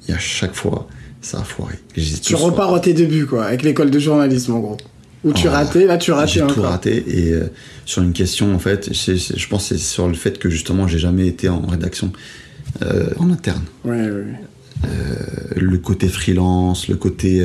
[0.09, 0.88] Et à chaque fois,
[1.25, 1.75] ça a foiré.
[2.23, 4.77] Tu repars à tes débuts, quoi, avec l'école de journalisme, en gros.
[5.25, 7.45] Où tu Ah, ratais, là, tu ratais J'ai tout raté et euh,
[7.87, 10.87] sur une question en fait, c'est- je pense que c'est sur le fait que justement
[10.87, 12.13] j'ai jamais été en rédaction
[12.83, 13.63] euh, en interne.
[13.87, 14.33] Oui, oui.
[14.85, 14.89] Euh,
[15.57, 17.43] le côté freelance, le côté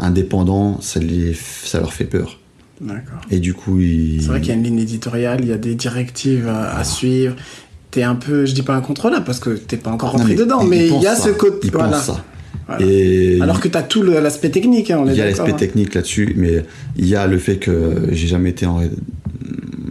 [0.00, 1.34] indépendant, ça, les,
[1.64, 2.40] ça leur fait peur.
[2.80, 3.20] D'accord.
[3.30, 4.20] Et du coup, ils...
[4.22, 6.84] C'est vrai qu'il y a une ligne éditoriale, il y a des directives à, à
[6.84, 7.34] suivre.
[7.90, 10.62] T'es un peu, je dis pas incontrôlable parce que t'es pas encore Non, rentré dedans,
[10.64, 11.68] mais il y a ce côté.
[11.68, 11.90] Ils Voilà.
[11.96, 12.24] pensent ça.
[12.68, 12.84] Voilà.
[12.86, 15.50] Et Alors que t'as tout le- l'aspect technique, hein, on est il y a l'aspect
[15.52, 15.56] hein.
[15.56, 16.64] technique là-dessus, mais
[16.96, 18.90] il y a le fait que j'ai jamais été en ré-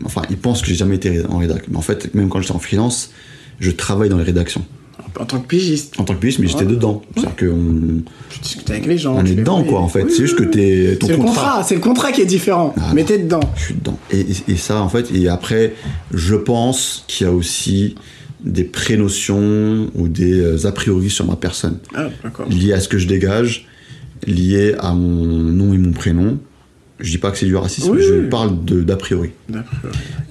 [0.05, 1.63] enfin, ils pensent que j'ai jamais été en rédac.
[1.69, 3.11] Mais en fait, même quand j'étais en freelance,
[3.59, 4.63] je travaille dans les rédactions
[5.19, 6.71] En tant que pigiste, en tant que pigiste, mais j'étais Ouais.
[6.71, 7.01] dedans.
[7.15, 9.17] C'est-à-dire qu'on tu discutes avec les gens.
[9.17, 10.03] on tu est dedans, quoi, en fait.
[10.03, 11.33] Oui, c'est juste que t'es ton C'est le contrat.
[11.43, 12.75] contrat, c'est le contrat qui est différent.
[12.79, 13.39] Ah, mais t'es dedans.
[13.55, 13.97] Je suis dedans.
[14.11, 15.73] Et, et- et ça, en fait, et après,
[16.13, 17.95] je pense qu'il y a aussi
[18.43, 22.09] des prénotions ou des euh, a priori sur ma personne, Ah,
[22.49, 23.67] liées à ce que je dégage,
[24.25, 26.39] liées à mon nom et mon prénom.
[26.99, 28.29] Je dis pas que c'est du racisme, Oui, je oui.
[28.29, 29.29] parle d'a priori.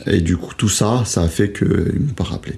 [0.07, 2.55] Et du coup, tout ça, ça a fait qu'ils m'ont pas rappelé.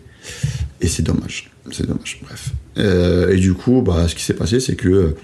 [0.80, 1.50] Et c'est dommage.
[1.70, 2.52] C'est dommage, bref.
[2.78, 5.14] Euh, et du coup, bah, ce qui s'est passé, c'est que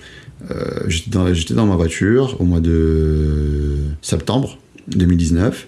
[0.51, 4.59] euh, j'étais dans, j'étais dans ma voiture au mois de septembre
[4.89, 5.67] 2019.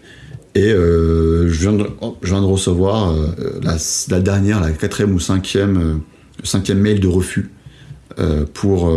[0.57, 1.87] Et euh, je, viens de,
[2.23, 3.27] je viens de recevoir euh,
[3.63, 3.77] la,
[4.09, 5.95] la dernière, la quatrième ou cinquième, euh,
[6.41, 7.51] le cinquième mail de refus
[8.55, 8.91] pour,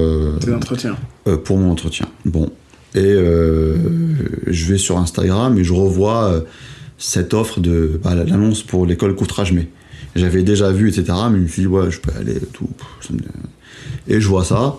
[1.43, 2.05] pour mon entretien.
[2.23, 2.49] Bon.
[2.95, 3.17] Et
[4.47, 6.41] je vais sur Instagram et je revois
[6.97, 9.67] cette offre de bah, l'annonce pour l'école Courtrage mais
[10.15, 11.03] J'avais déjà vu, etc.
[11.31, 12.69] Mais je me suis dit, ouais, je peux aller, tout.
[14.07, 14.77] Et je vois ça.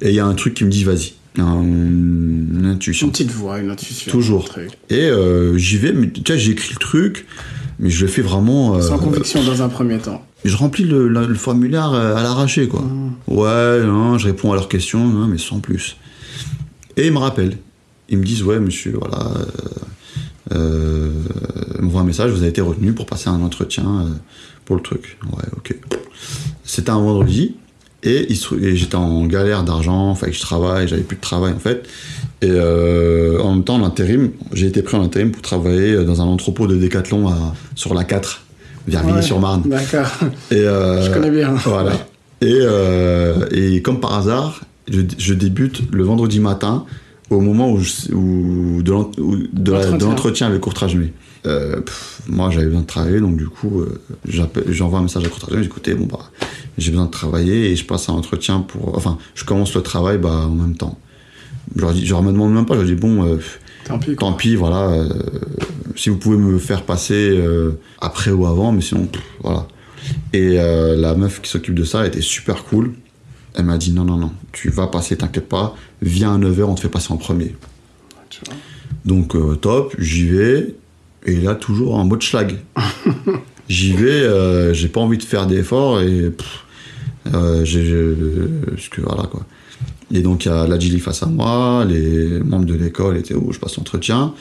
[0.00, 1.14] Et il y a un truc qui me dit, vas-y.
[1.38, 3.06] Un- une intuition.
[3.06, 4.10] Une petite voix, une intuition.
[4.12, 4.48] Toujours.
[4.56, 4.62] un.
[4.94, 7.26] Et euh, j'y vais, mais tu vois, j'écris le truc,
[7.78, 8.74] mais je le fais vraiment.
[8.76, 10.24] euh, Sans conviction dans un premier temps.
[10.44, 12.84] je remplis le, la- le formulaire euh, à l'arraché, quoi.
[13.28, 15.96] Ouais, non, je réponds à leurs questions, non, mais sans plus.
[16.96, 17.56] Et ils me rappellent.
[18.10, 19.24] Ils me disent, ouais, monsieur, voilà,
[20.50, 21.10] euh, euh,
[21.78, 24.08] ils m'envoient un message, vous avez été retenu pour passer un entretien euh,
[24.66, 25.16] pour le truc.
[25.32, 25.74] Ouais, ok.
[26.64, 27.56] C'était un vendredi,
[28.02, 31.58] et, il j'étais en galère d'argent, fallait que je travaille, j'avais plus de travail, en
[31.58, 31.86] fait.
[32.42, 36.20] Et euh, en même temps, en intérim, j'ai été pris en intérim pour travailler dans
[36.20, 38.42] un entrepôt de décathlon à, sur la 4,
[38.88, 39.06] vers Ouais.
[39.08, 39.62] Villiers-sur-Marne.
[39.66, 40.08] D'accord.
[40.52, 41.54] Euh, Je connais bien.
[41.64, 41.92] Voilà.
[42.40, 46.84] Et, euh, et comme par hasard, je, je débute le vendredi matin
[47.30, 48.90] au moment où, je- où de
[50.04, 50.48] L'entretien.
[50.48, 50.98] avec Courtrage.
[51.46, 54.00] Euh, pff, moi, j'avais besoin de travailler, donc du coup, euh,
[54.68, 55.64] j'envoie un message à Courtrage.
[55.64, 56.18] Écoutez, bon bah,
[56.78, 58.96] j'ai besoin de travailler et je passe un entretien pour.
[58.96, 60.98] Enfin, je commence le travail bah, en même temps.
[61.76, 62.74] Je leur, dis, je leur me demande même pas.
[62.74, 63.24] Je leur dis bon.
[63.26, 63.38] euh,
[63.84, 64.14] Tant pis.
[64.16, 64.28] quoi.
[64.28, 64.88] Tant pis, voilà.
[64.90, 65.08] euh,
[65.96, 69.66] si vous pouvez me faire passer euh, après ou avant, mais sinon, pff, voilà.
[70.32, 72.92] Et la meuf qui s'occupe de ça, elle était super cool.
[73.54, 75.76] Elle m'a dit non, non, non, tu vas passer, t'inquiète pas.
[76.00, 77.54] Viens à 9h, on te fait passer en premier.
[79.04, 80.74] Donc, top, j'y vais.
[81.24, 82.56] Et là, toujours en mode schlag.
[83.68, 86.30] j'y vais, j'ai pas envie de faire d'efforts et.
[86.30, 86.61] pff,
[87.34, 87.64] euh,
[88.98, 89.44] voilà, quoi.
[90.14, 93.34] Et donc, il y a la Gili face à moi, les membres de l'école étaient
[93.34, 94.34] où je passe l'entretien.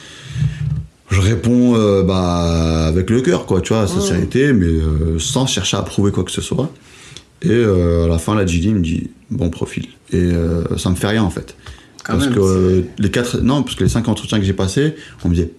[1.09, 5.77] Je réponds euh, bah, avec le cœur, quoi, tu vois, sincérité, mais euh, sans chercher
[5.77, 6.69] à prouver quoi que ce soit.
[7.41, 9.87] Et à la fin, la Gili me dit bon profil.
[10.13, 10.29] Et
[10.77, 11.55] ça me fait rien, en fait.
[12.03, 14.95] Quand parce même, que les quatre, non, parce que les cinq entretiens que j'ai passés,
[15.23, 15.51] on me disait,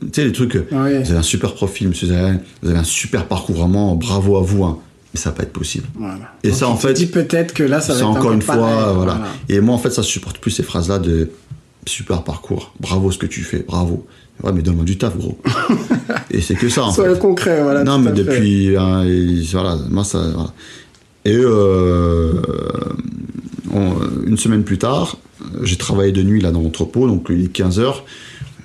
[0.00, 1.02] tu sais, les trucs, Ouais.
[1.02, 4.42] vous avez un super profil, monsieur Zayan, vous avez un super parcours, vraiment, bravo à
[4.42, 4.64] vous.
[4.64, 4.78] hein.
[5.14, 5.86] Mais ça va pas être possible.
[5.94, 6.34] Voilà.
[6.42, 8.56] Et Donc, ça, en fait, dis peut-être que là, ça va être encore une fois,
[8.56, 9.20] pareil, voilà.
[9.48, 11.30] Et moi, en fait, ça, supporte plus ces phrases-là de
[11.86, 14.06] super parcours, bravo ce que tu fais, bravo.
[14.42, 15.38] Ouais, mais donne-moi du taf, gros.
[16.30, 17.18] et c'est que ça, en Sois fait.
[17.18, 17.84] concret, voilà.
[17.84, 18.76] non, mais depuis.
[18.76, 20.18] hein, et voilà, moi, ça.
[20.34, 20.52] voilà.
[21.24, 22.34] Et euh,
[23.72, 23.94] on-
[24.26, 25.16] une semaine plus tard,
[25.62, 28.02] j'ai travaillé de nuit là dans l'entrepôt, donc il est 15h.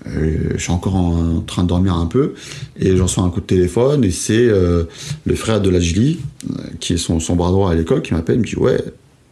[0.05, 2.33] Je suis encore en, en train de dormir un peu
[2.79, 4.83] et j'en reçois un coup de téléphone et c'est euh,
[5.25, 8.39] le frère de Lajli, euh, qui est son, son bras droit à l'école, qui m'appelle,
[8.39, 8.79] me dit Ouais,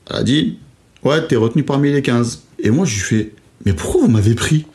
[0.10, 0.58] elle a dit
[1.03, 2.41] Ouais, t'es retenu parmi les 15.
[2.60, 3.32] Et moi, je lui fais
[3.65, 4.65] Mais pourquoi vous m'avez pris?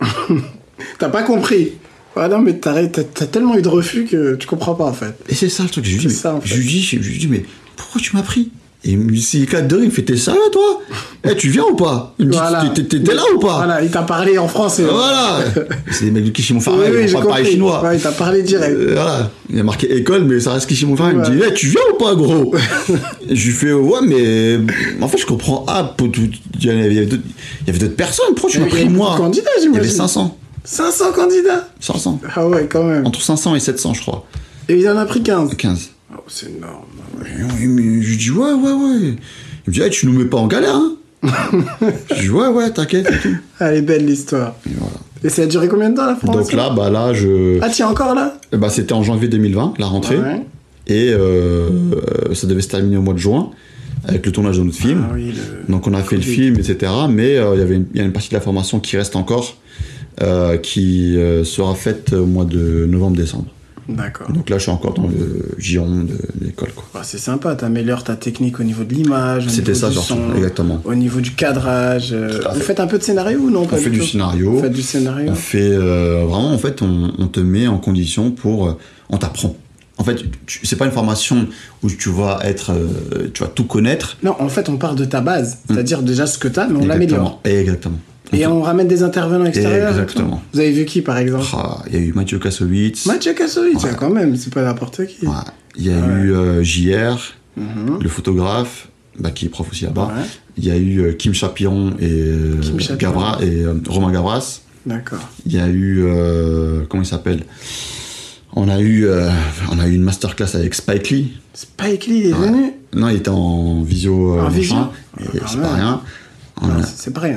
[0.98, 1.72] T'as pas compris.
[2.16, 5.14] Ouais, non, mais t'as tellement eu de refus que tu comprends pas, en fait.
[5.28, 5.84] Et c'est ça le truc.
[5.84, 6.48] Je lui dis, C'est mais, ça, en fait.
[6.48, 7.44] je lui dis, je lui dis, mais
[7.76, 8.50] pourquoi tu m'as pris?
[8.88, 10.80] Et il me dit, il éclate de rire, il me fait, t'es sérieux, toi?
[11.28, 12.14] Eh, tu viens ou pas?
[12.20, 12.64] Il me dit, Voilà.
[12.72, 13.56] t'es- là ou pas?
[13.56, 14.84] Voilà, il t'a parlé en français.
[14.84, 15.40] Voilà
[15.90, 16.72] C'est des mecs de Kishimon Oui,
[17.02, 17.82] ils vont pas parler chinois.
[17.82, 18.76] Ouais, il t'a parlé direct.
[18.76, 21.10] Euh, voilà, il a marqué école, mais ça reste Kishimon Farah.
[21.10, 21.48] Il me dit, Ouais.
[21.50, 22.54] Eh, tu viens ou pas, gros?
[23.28, 24.60] Et Je lui fais, ouais, mais
[25.02, 25.64] en fait, je comprends.
[25.66, 26.20] Ah, pour tout-
[26.60, 29.14] il y avait d'autres personnes, pourquoi tu Il y m'as avait pris moi?
[29.16, 29.96] candidats, Il y avait j'imagine.
[29.96, 30.38] 500.
[30.62, 31.68] 500 candidats?
[31.80, 32.20] 500.
[32.36, 33.04] Ah ouais, quand même.
[33.04, 34.24] Entre 500 et 700, je crois.
[34.68, 35.54] Et il en a pris 15.
[35.56, 35.90] 15.
[36.16, 36.84] Oh, c'est énorme.
[37.24, 38.98] Et oui, mais je lui dis ouais, ouais, ouais.
[39.00, 40.92] Il me dit, Eh, tu nous mets pas en galère, hein
[42.14, 43.36] Je dis, ouais, ouais, t'inquiète et tout.
[43.60, 44.54] Elle est belle l'histoire.
[44.66, 44.94] Et voilà.
[45.24, 47.58] Et ça a duré combien de temps la formation Donc là, bah là, je.
[47.62, 48.38] Ah, tiens, encore là?
[48.52, 50.18] Eh bah, c'était en janvier 2020, la rentrée.
[50.18, 50.42] Ouais.
[50.86, 51.68] Et euh,
[52.28, 53.50] euh, ça devait se terminer au mois de juin,
[54.06, 55.04] avec le tournage de notre film.
[55.08, 55.72] Ah oui, le...
[55.72, 56.92] Donc on a fait le film, etc.
[57.10, 58.96] Mais euh, il y avait une- il y a une partie de la formation qui
[58.96, 59.56] reste encore,
[60.22, 63.46] euh, qui euh, sera faite au mois de novembre-décembre.
[63.88, 64.30] D'accord.
[64.32, 66.70] Donc là, je suis encore dans le giron de, de l'école.
[66.74, 66.84] quoi.
[66.92, 70.80] Bah, c'est sympa, t'améliores ta technique au niveau de l'image, C'était ça du son, exactement.
[70.84, 72.12] au niveau du cadrage.
[72.12, 72.64] euh, Vous fait.
[72.64, 73.62] faites un peu de scénario ou non?
[73.62, 74.52] On pas fait du scénario.
[74.52, 77.78] Vous faites du scénario On fait euh, vraiment, en fait, on, on te met en
[77.78, 78.66] condition pour.
[78.68, 78.72] euh,
[79.10, 79.54] on t'apprend.
[79.98, 81.46] En fait, tu- c'est pas une formation
[81.82, 84.18] où tu vas être, euh, tu vas tout connaître.
[84.22, 86.86] Non, en fait, on part de ta base, c'est-à-dire déjà ce que t'as, mais on
[86.86, 87.40] l'améliore.
[87.44, 87.98] Exactement.
[88.32, 89.90] Et on ramène des intervenants extérieurs.
[89.90, 90.42] Exactement.
[90.52, 93.06] Vous avez vu qui, par exemple Ah, Il y a eu Mathieu Kassovitz.
[93.06, 93.90] Mathieu Kassovitz, Ouais.
[93.96, 95.26] quand même, c'est pas n'importe qui.
[95.26, 95.32] Ouais.
[95.76, 96.22] Il y a Ouais.
[96.22, 97.18] eu euh, JR,
[97.56, 97.98] Mhm.
[98.02, 100.12] le photographe, bah, qui est prof aussi là-bas.
[100.58, 103.12] Il y a eu euh, Kim Chapiron et, euh, Kim Chapiron.
[103.12, 104.60] Gavra, et euh, Romain Gavras.
[104.84, 105.20] D'accord.
[105.46, 106.04] Il y a eu.
[106.88, 107.42] comment il s'appelle?
[108.58, 109.06] On a, eu,
[109.70, 111.32] on a eu une masterclass avec Spike Lee.
[111.52, 112.46] Spike Lee est Ouais.
[112.48, 112.72] venu?
[112.94, 114.38] Non, il était en visio.
[114.40, 114.76] En visio?
[115.18, 116.00] C'est pas rien.
[116.62, 117.20] On Non, a, c'est- non.
[117.22, 117.30] ouais,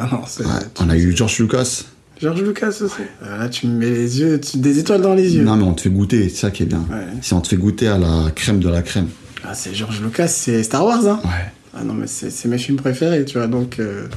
[0.73, 1.83] tu- on a eu George Lucas.
[2.21, 3.01] George Lucas aussi.
[3.23, 5.43] Ah, Là, tu me mets les yeux, tu- des étoiles dans les yeux.
[5.43, 6.85] Non, mais on te fait goûter, c'est ça qui est bien.
[6.91, 7.05] Ouais.
[7.21, 9.07] Si on te fait goûter à la crème de la crème.
[9.43, 11.51] Ah, c'est George Lucas, c'est Star Wars, hein Ouais.
[11.73, 13.79] Ah non, mais c'est c'est mes films préférés, tu vois, donc...
[13.79, 14.07] euh,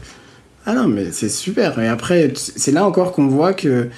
[0.67, 1.79] Ah non, mais c'est super.
[1.81, 3.89] Et après, c'est là encore qu'on voit que...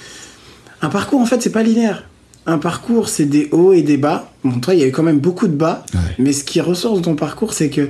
[0.82, 2.04] Un parcours, en fait, c'est pas linéaire.
[2.46, 4.30] Un parcours, c'est des hauts et des bas.
[4.44, 5.84] Bon, toi, il y a eu quand même beaucoup de bas.
[5.94, 6.00] Ouais.
[6.18, 7.88] Mais ce qui ressort de ton parcours, c'est que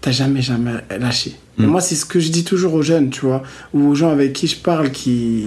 [0.00, 1.34] t'as jamais, jamais lâché.
[1.58, 1.66] Et Mm.
[1.66, 3.42] moi, c'est ce que je dis toujours aux jeunes, tu vois,
[3.74, 5.44] ou aux gens avec qui je parle qui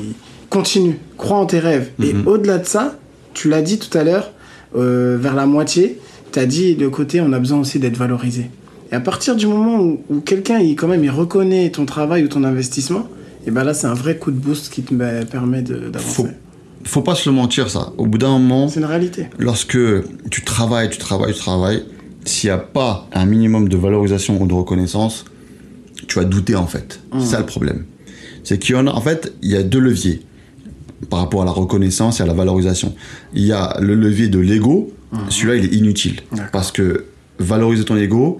[0.50, 1.90] continuent, croient en tes rêves.
[2.04, 2.28] Et Mhm.
[2.28, 2.98] au-delà de ça,
[3.34, 4.32] tu l'as dit tout à l'heure,
[4.76, 6.00] euh, vers la moitié,
[6.32, 8.50] t'as dit le côté, on a besoin aussi d'être valorisé.
[8.92, 12.26] Et à partir du moment où, où quelqu'un, il, quand même, il reconnaît ton travail
[12.26, 13.08] ou ton investissement,
[13.48, 15.90] et ben là, c'est un vrai coup de boost qui te bah, permet de- Faut,
[16.24, 16.36] d'avancer.
[16.84, 17.94] faut pas se le mentir, ça.
[17.98, 19.28] Au bout d'un moment, C'est une réalité.
[19.40, 19.78] lorsque
[20.30, 21.84] tu travailles, tu travailles, tu travailles,
[22.26, 25.26] s'il n'y a pas un minimum de valorisation ou de reconnaissance,
[26.08, 27.02] tu vas douter en fait.
[27.20, 27.86] C'est ça le problème.
[28.44, 30.22] C'est qu'il y en a, en fait, il y a deux leviers
[31.10, 32.96] par rapport à la reconnaissance et à la valorisation.
[33.34, 34.92] Il y a le levier de l'ego,
[35.30, 36.22] celui-là il est inutile.
[36.52, 37.06] Parce que
[37.40, 38.40] valoriser ton ego,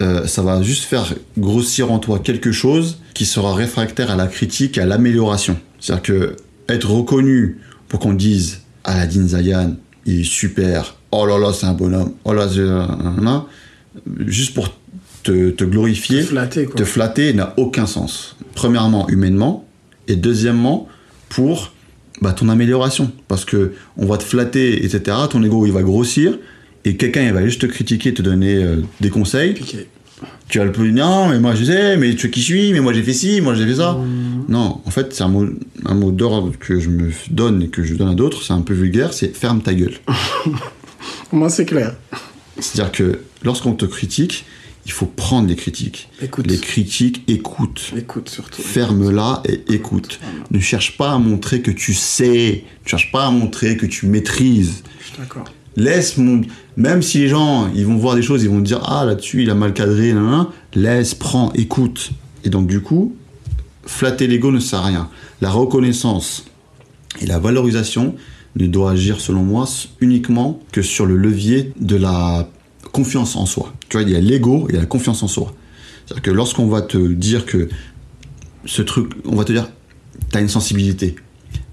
[0.00, 4.26] euh, ça va juste faire grossir en toi quelque chose qui sera réfractaire à la
[4.26, 5.58] critique et à l'amélioration.
[5.78, 6.36] C'est-à-dire que
[6.68, 11.72] être reconnu pour qu'on dise Aladdin Zayan, il est super, oh là là, c'est un
[11.74, 13.46] bonhomme, oh là, un-
[14.26, 14.68] juste pour
[15.22, 16.74] te, te glorifier, quoi.
[16.76, 18.36] te flatter n'a aucun sens.
[18.54, 19.66] Premièrement, humainement,
[20.08, 20.88] et deuxièmement,
[21.28, 21.72] pour
[22.20, 23.10] bah, ton amélioration.
[23.28, 25.16] Parce que on va te flatter, etc.
[25.30, 26.38] Ton ego, il va grossir,
[26.84, 29.54] et quelqu'un, il va juste te critiquer, te donner euh, des conseils.
[29.54, 29.88] Piqué.
[30.48, 32.72] Tu vas le plus non, mais moi je sais, mais tu sais qui je suis,
[32.72, 33.96] mais moi j'ai fait ci, moi j'ai fait ça.
[34.48, 35.46] Non, en fait, c'est un mot,
[35.86, 38.60] un mot d'ordre que je me donne et que je donne à d'autres, c'est un
[38.60, 39.94] peu vulgaire, c'est ferme ta gueule.
[41.32, 41.96] Moi, c'est clair.
[42.58, 44.44] C'est-à-dire que lorsqu'on te critique,
[44.86, 46.08] il faut prendre les critiques.
[46.22, 46.46] Écoute.
[46.46, 47.92] Les critiques, écoute.
[47.96, 48.62] Écoute surtout.
[48.62, 50.20] Ferme-la et écoute.
[50.50, 52.64] Ne cherche pas à montrer que tu sais.
[52.84, 54.82] Ne cherche pas à montrer que tu maîtrises.
[55.00, 55.44] Je suis d'accord.
[55.76, 56.40] Laisse mon...
[56.76, 59.42] Même si les gens, ils vont voir des choses, ils vont te dire, ah, là-dessus,
[59.42, 60.46] il a mal cadré, nan, nan.
[60.74, 62.10] laisse, prends, écoute.
[62.44, 63.14] Et donc, du coup,
[63.84, 65.10] flatter l'ego ne sert à rien.
[65.40, 66.46] La reconnaissance
[67.20, 68.16] et la valorisation
[68.56, 69.66] ne doit agir, selon moi,
[70.00, 72.48] uniquement que sur le levier de la
[72.92, 73.72] confiance en soi.
[73.88, 75.54] Tu vois, il y a l'ego et la confiance en soi.
[76.06, 77.68] C'est-à-dire que lorsqu'on va te dire que
[78.64, 79.68] ce truc, on va te dire,
[80.30, 81.14] t'as une sensibilité,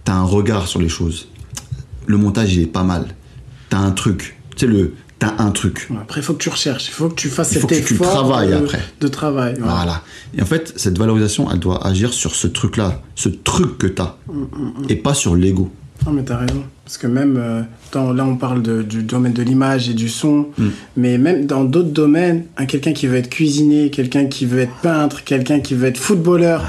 [0.03, 1.27] t'as un regard sur les choses,
[2.05, 3.07] le montage il est pas mal,
[3.69, 5.89] t'as un truc, tu sais le, t'as un truc.
[5.99, 7.73] Après, il faut que tu recherches, il faut que tu fasses Il cet faut que
[7.75, 8.79] tu le effort travailles de, après.
[9.01, 9.53] de travail.
[9.55, 9.59] ouais.
[9.61, 10.03] Voilà.
[10.37, 14.17] Et en fait, cette valorisation, elle doit agir sur ce truc-là, ce truc que t'as,
[14.87, 15.71] et pas sur l'ego.
[16.05, 16.63] Non, mais t'as raison.
[16.85, 20.07] Parce que même, euh, dans- là, on parle de- du domaine de l'image et du
[20.09, 20.65] son, Mm.
[20.95, 24.75] mais même dans d'autres domaines, un quelqu'un qui veut être cuisinier, quelqu'un qui veut être
[24.81, 26.63] peintre, quelqu'un qui veut être footballeur,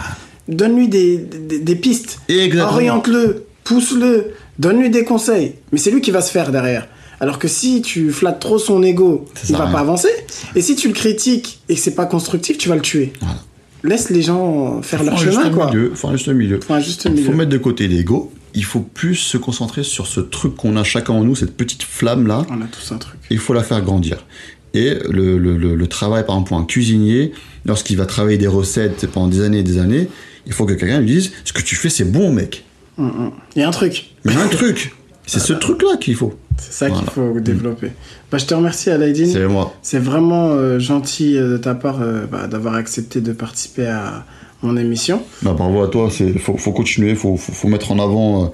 [0.48, 2.20] donne-lui des, des, des pistes.
[2.60, 5.52] Oriente-le, pousse-le, donne-lui des conseils.
[5.72, 6.88] Mais c'est lui qui va se faire derrière.
[7.20, 10.08] Alors que si tu flattes trop son ego, il va pas avancer.
[10.54, 13.12] Et si tu le critiques et que c'est pas constructif, tu vas le tuer.
[13.20, 13.36] Voilà.
[13.84, 15.66] Laisse les gens faire leur Faut chemin, quoi.
[15.70, 15.92] milieu.
[15.94, 16.60] Faut un juste milieu.
[16.60, 17.34] Faut un juste Il faut milieu.
[17.36, 18.32] mettre de côté l'ego.
[18.58, 21.84] Il faut plus se concentrer sur ce truc qu'on a chacun en nous, cette petite
[21.84, 22.44] flamme là.
[22.50, 23.20] On a tous un truc.
[23.30, 24.26] Il faut la faire grandir.
[24.74, 27.32] Et le, le- le- le travail, par exemple, pour un cuisinier,
[27.66, 30.08] lorsqu'il va travailler des recettes pendant des années et des années,
[30.44, 32.64] il faut que quelqu'un lui dise Ce que tu fais, c'est bon, mec.
[32.96, 33.30] Mm, mm.
[33.54, 34.10] Il y a un truc.
[34.24, 34.92] Mais il y a un truc.
[35.24, 36.34] C'est ce truc-là qu'il faut.
[36.58, 37.02] C'est ça Voilà.
[37.04, 37.92] qu'il faut développer.
[38.32, 39.30] Bah, je te remercie, Alaïdine.
[39.30, 39.72] C'est moi.
[39.82, 44.24] C'est vraiment euh, gentil euh, de ta part euh, bah, d'avoir accepté de participer à
[44.62, 45.22] mon émission.
[45.42, 46.10] Bah, bravo à toi.
[46.20, 47.10] Il faut, continuer.
[47.10, 47.38] Il faut,
[47.68, 48.48] mettre en avant euh,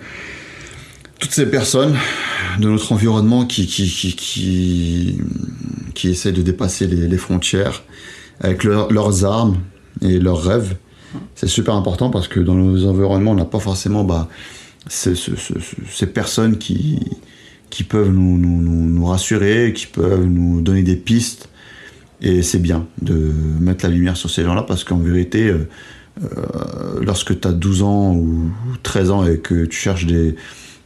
[1.18, 1.96] toutes ces personnes
[2.58, 5.18] de notre environnement qui, qui, qui,
[5.94, 7.82] qui, essaient de dépasser les, frontières
[8.40, 9.58] avec leur- leurs armes
[10.02, 10.76] et leurs rêves.
[11.36, 14.28] C'est super important parce que dans nos environnements, on n'a pas forcément bah,
[14.88, 16.98] ces, ce- ce- ce- ces personnes qui,
[17.70, 21.48] qui peuvent nous, nous rassurer, qui peuvent nous donner des pistes.
[22.20, 23.14] Et c'est bien de
[23.60, 25.68] mettre la lumière sur ces gens-là parce qu'en vérité, euh,
[26.22, 28.50] euh, lorsque tu as 12 ans ou
[28.82, 30.36] 13 ans et que tu cherches des,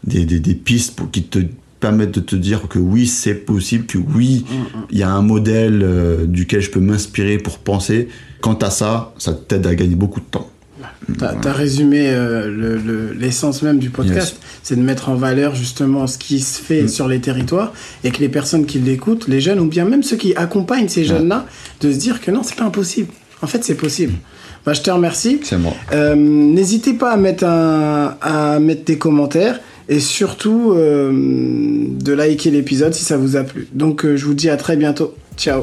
[0.05, 1.39] des, des- des pistes pour, qui te
[1.81, 4.45] permettent de te dire que oui, c'est possible, que oui,
[4.91, 8.09] il y a un modèle euh, duquel je peux m'inspirer pour penser,
[8.41, 10.51] quand tu as ça, ça t'aide à gagner beaucoup de temps.
[11.19, 14.41] T'as as résumé euh, le- le- l'essence même du podcast, Yes.
[14.63, 16.89] c'est de mettre en valeur justement ce qui se fait Mm.
[16.89, 17.73] sur les territoires
[18.05, 21.05] et que les personnes qui l'écoutent, les jeunes ou bien même ceux qui accompagnent ces
[21.05, 21.47] jeunes-là,
[21.81, 23.09] de se dire que non, c'est pas impossible.
[23.43, 24.15] En fait, c'est possible.
[24.67, 25.41] Bah, je te remercie.
[25.45, 25.73] C'est moi.
[25.93, 32.51] Euh, N'hésitez pas à mettre, un, à mettre des commentaires et surtout euh, de liker
[32.51, 33.69] l'épisode si ça vous a plu.
[33.73, 35.15] Donc je vous dis à très bientôt.
[35.37, 35.63] Ciao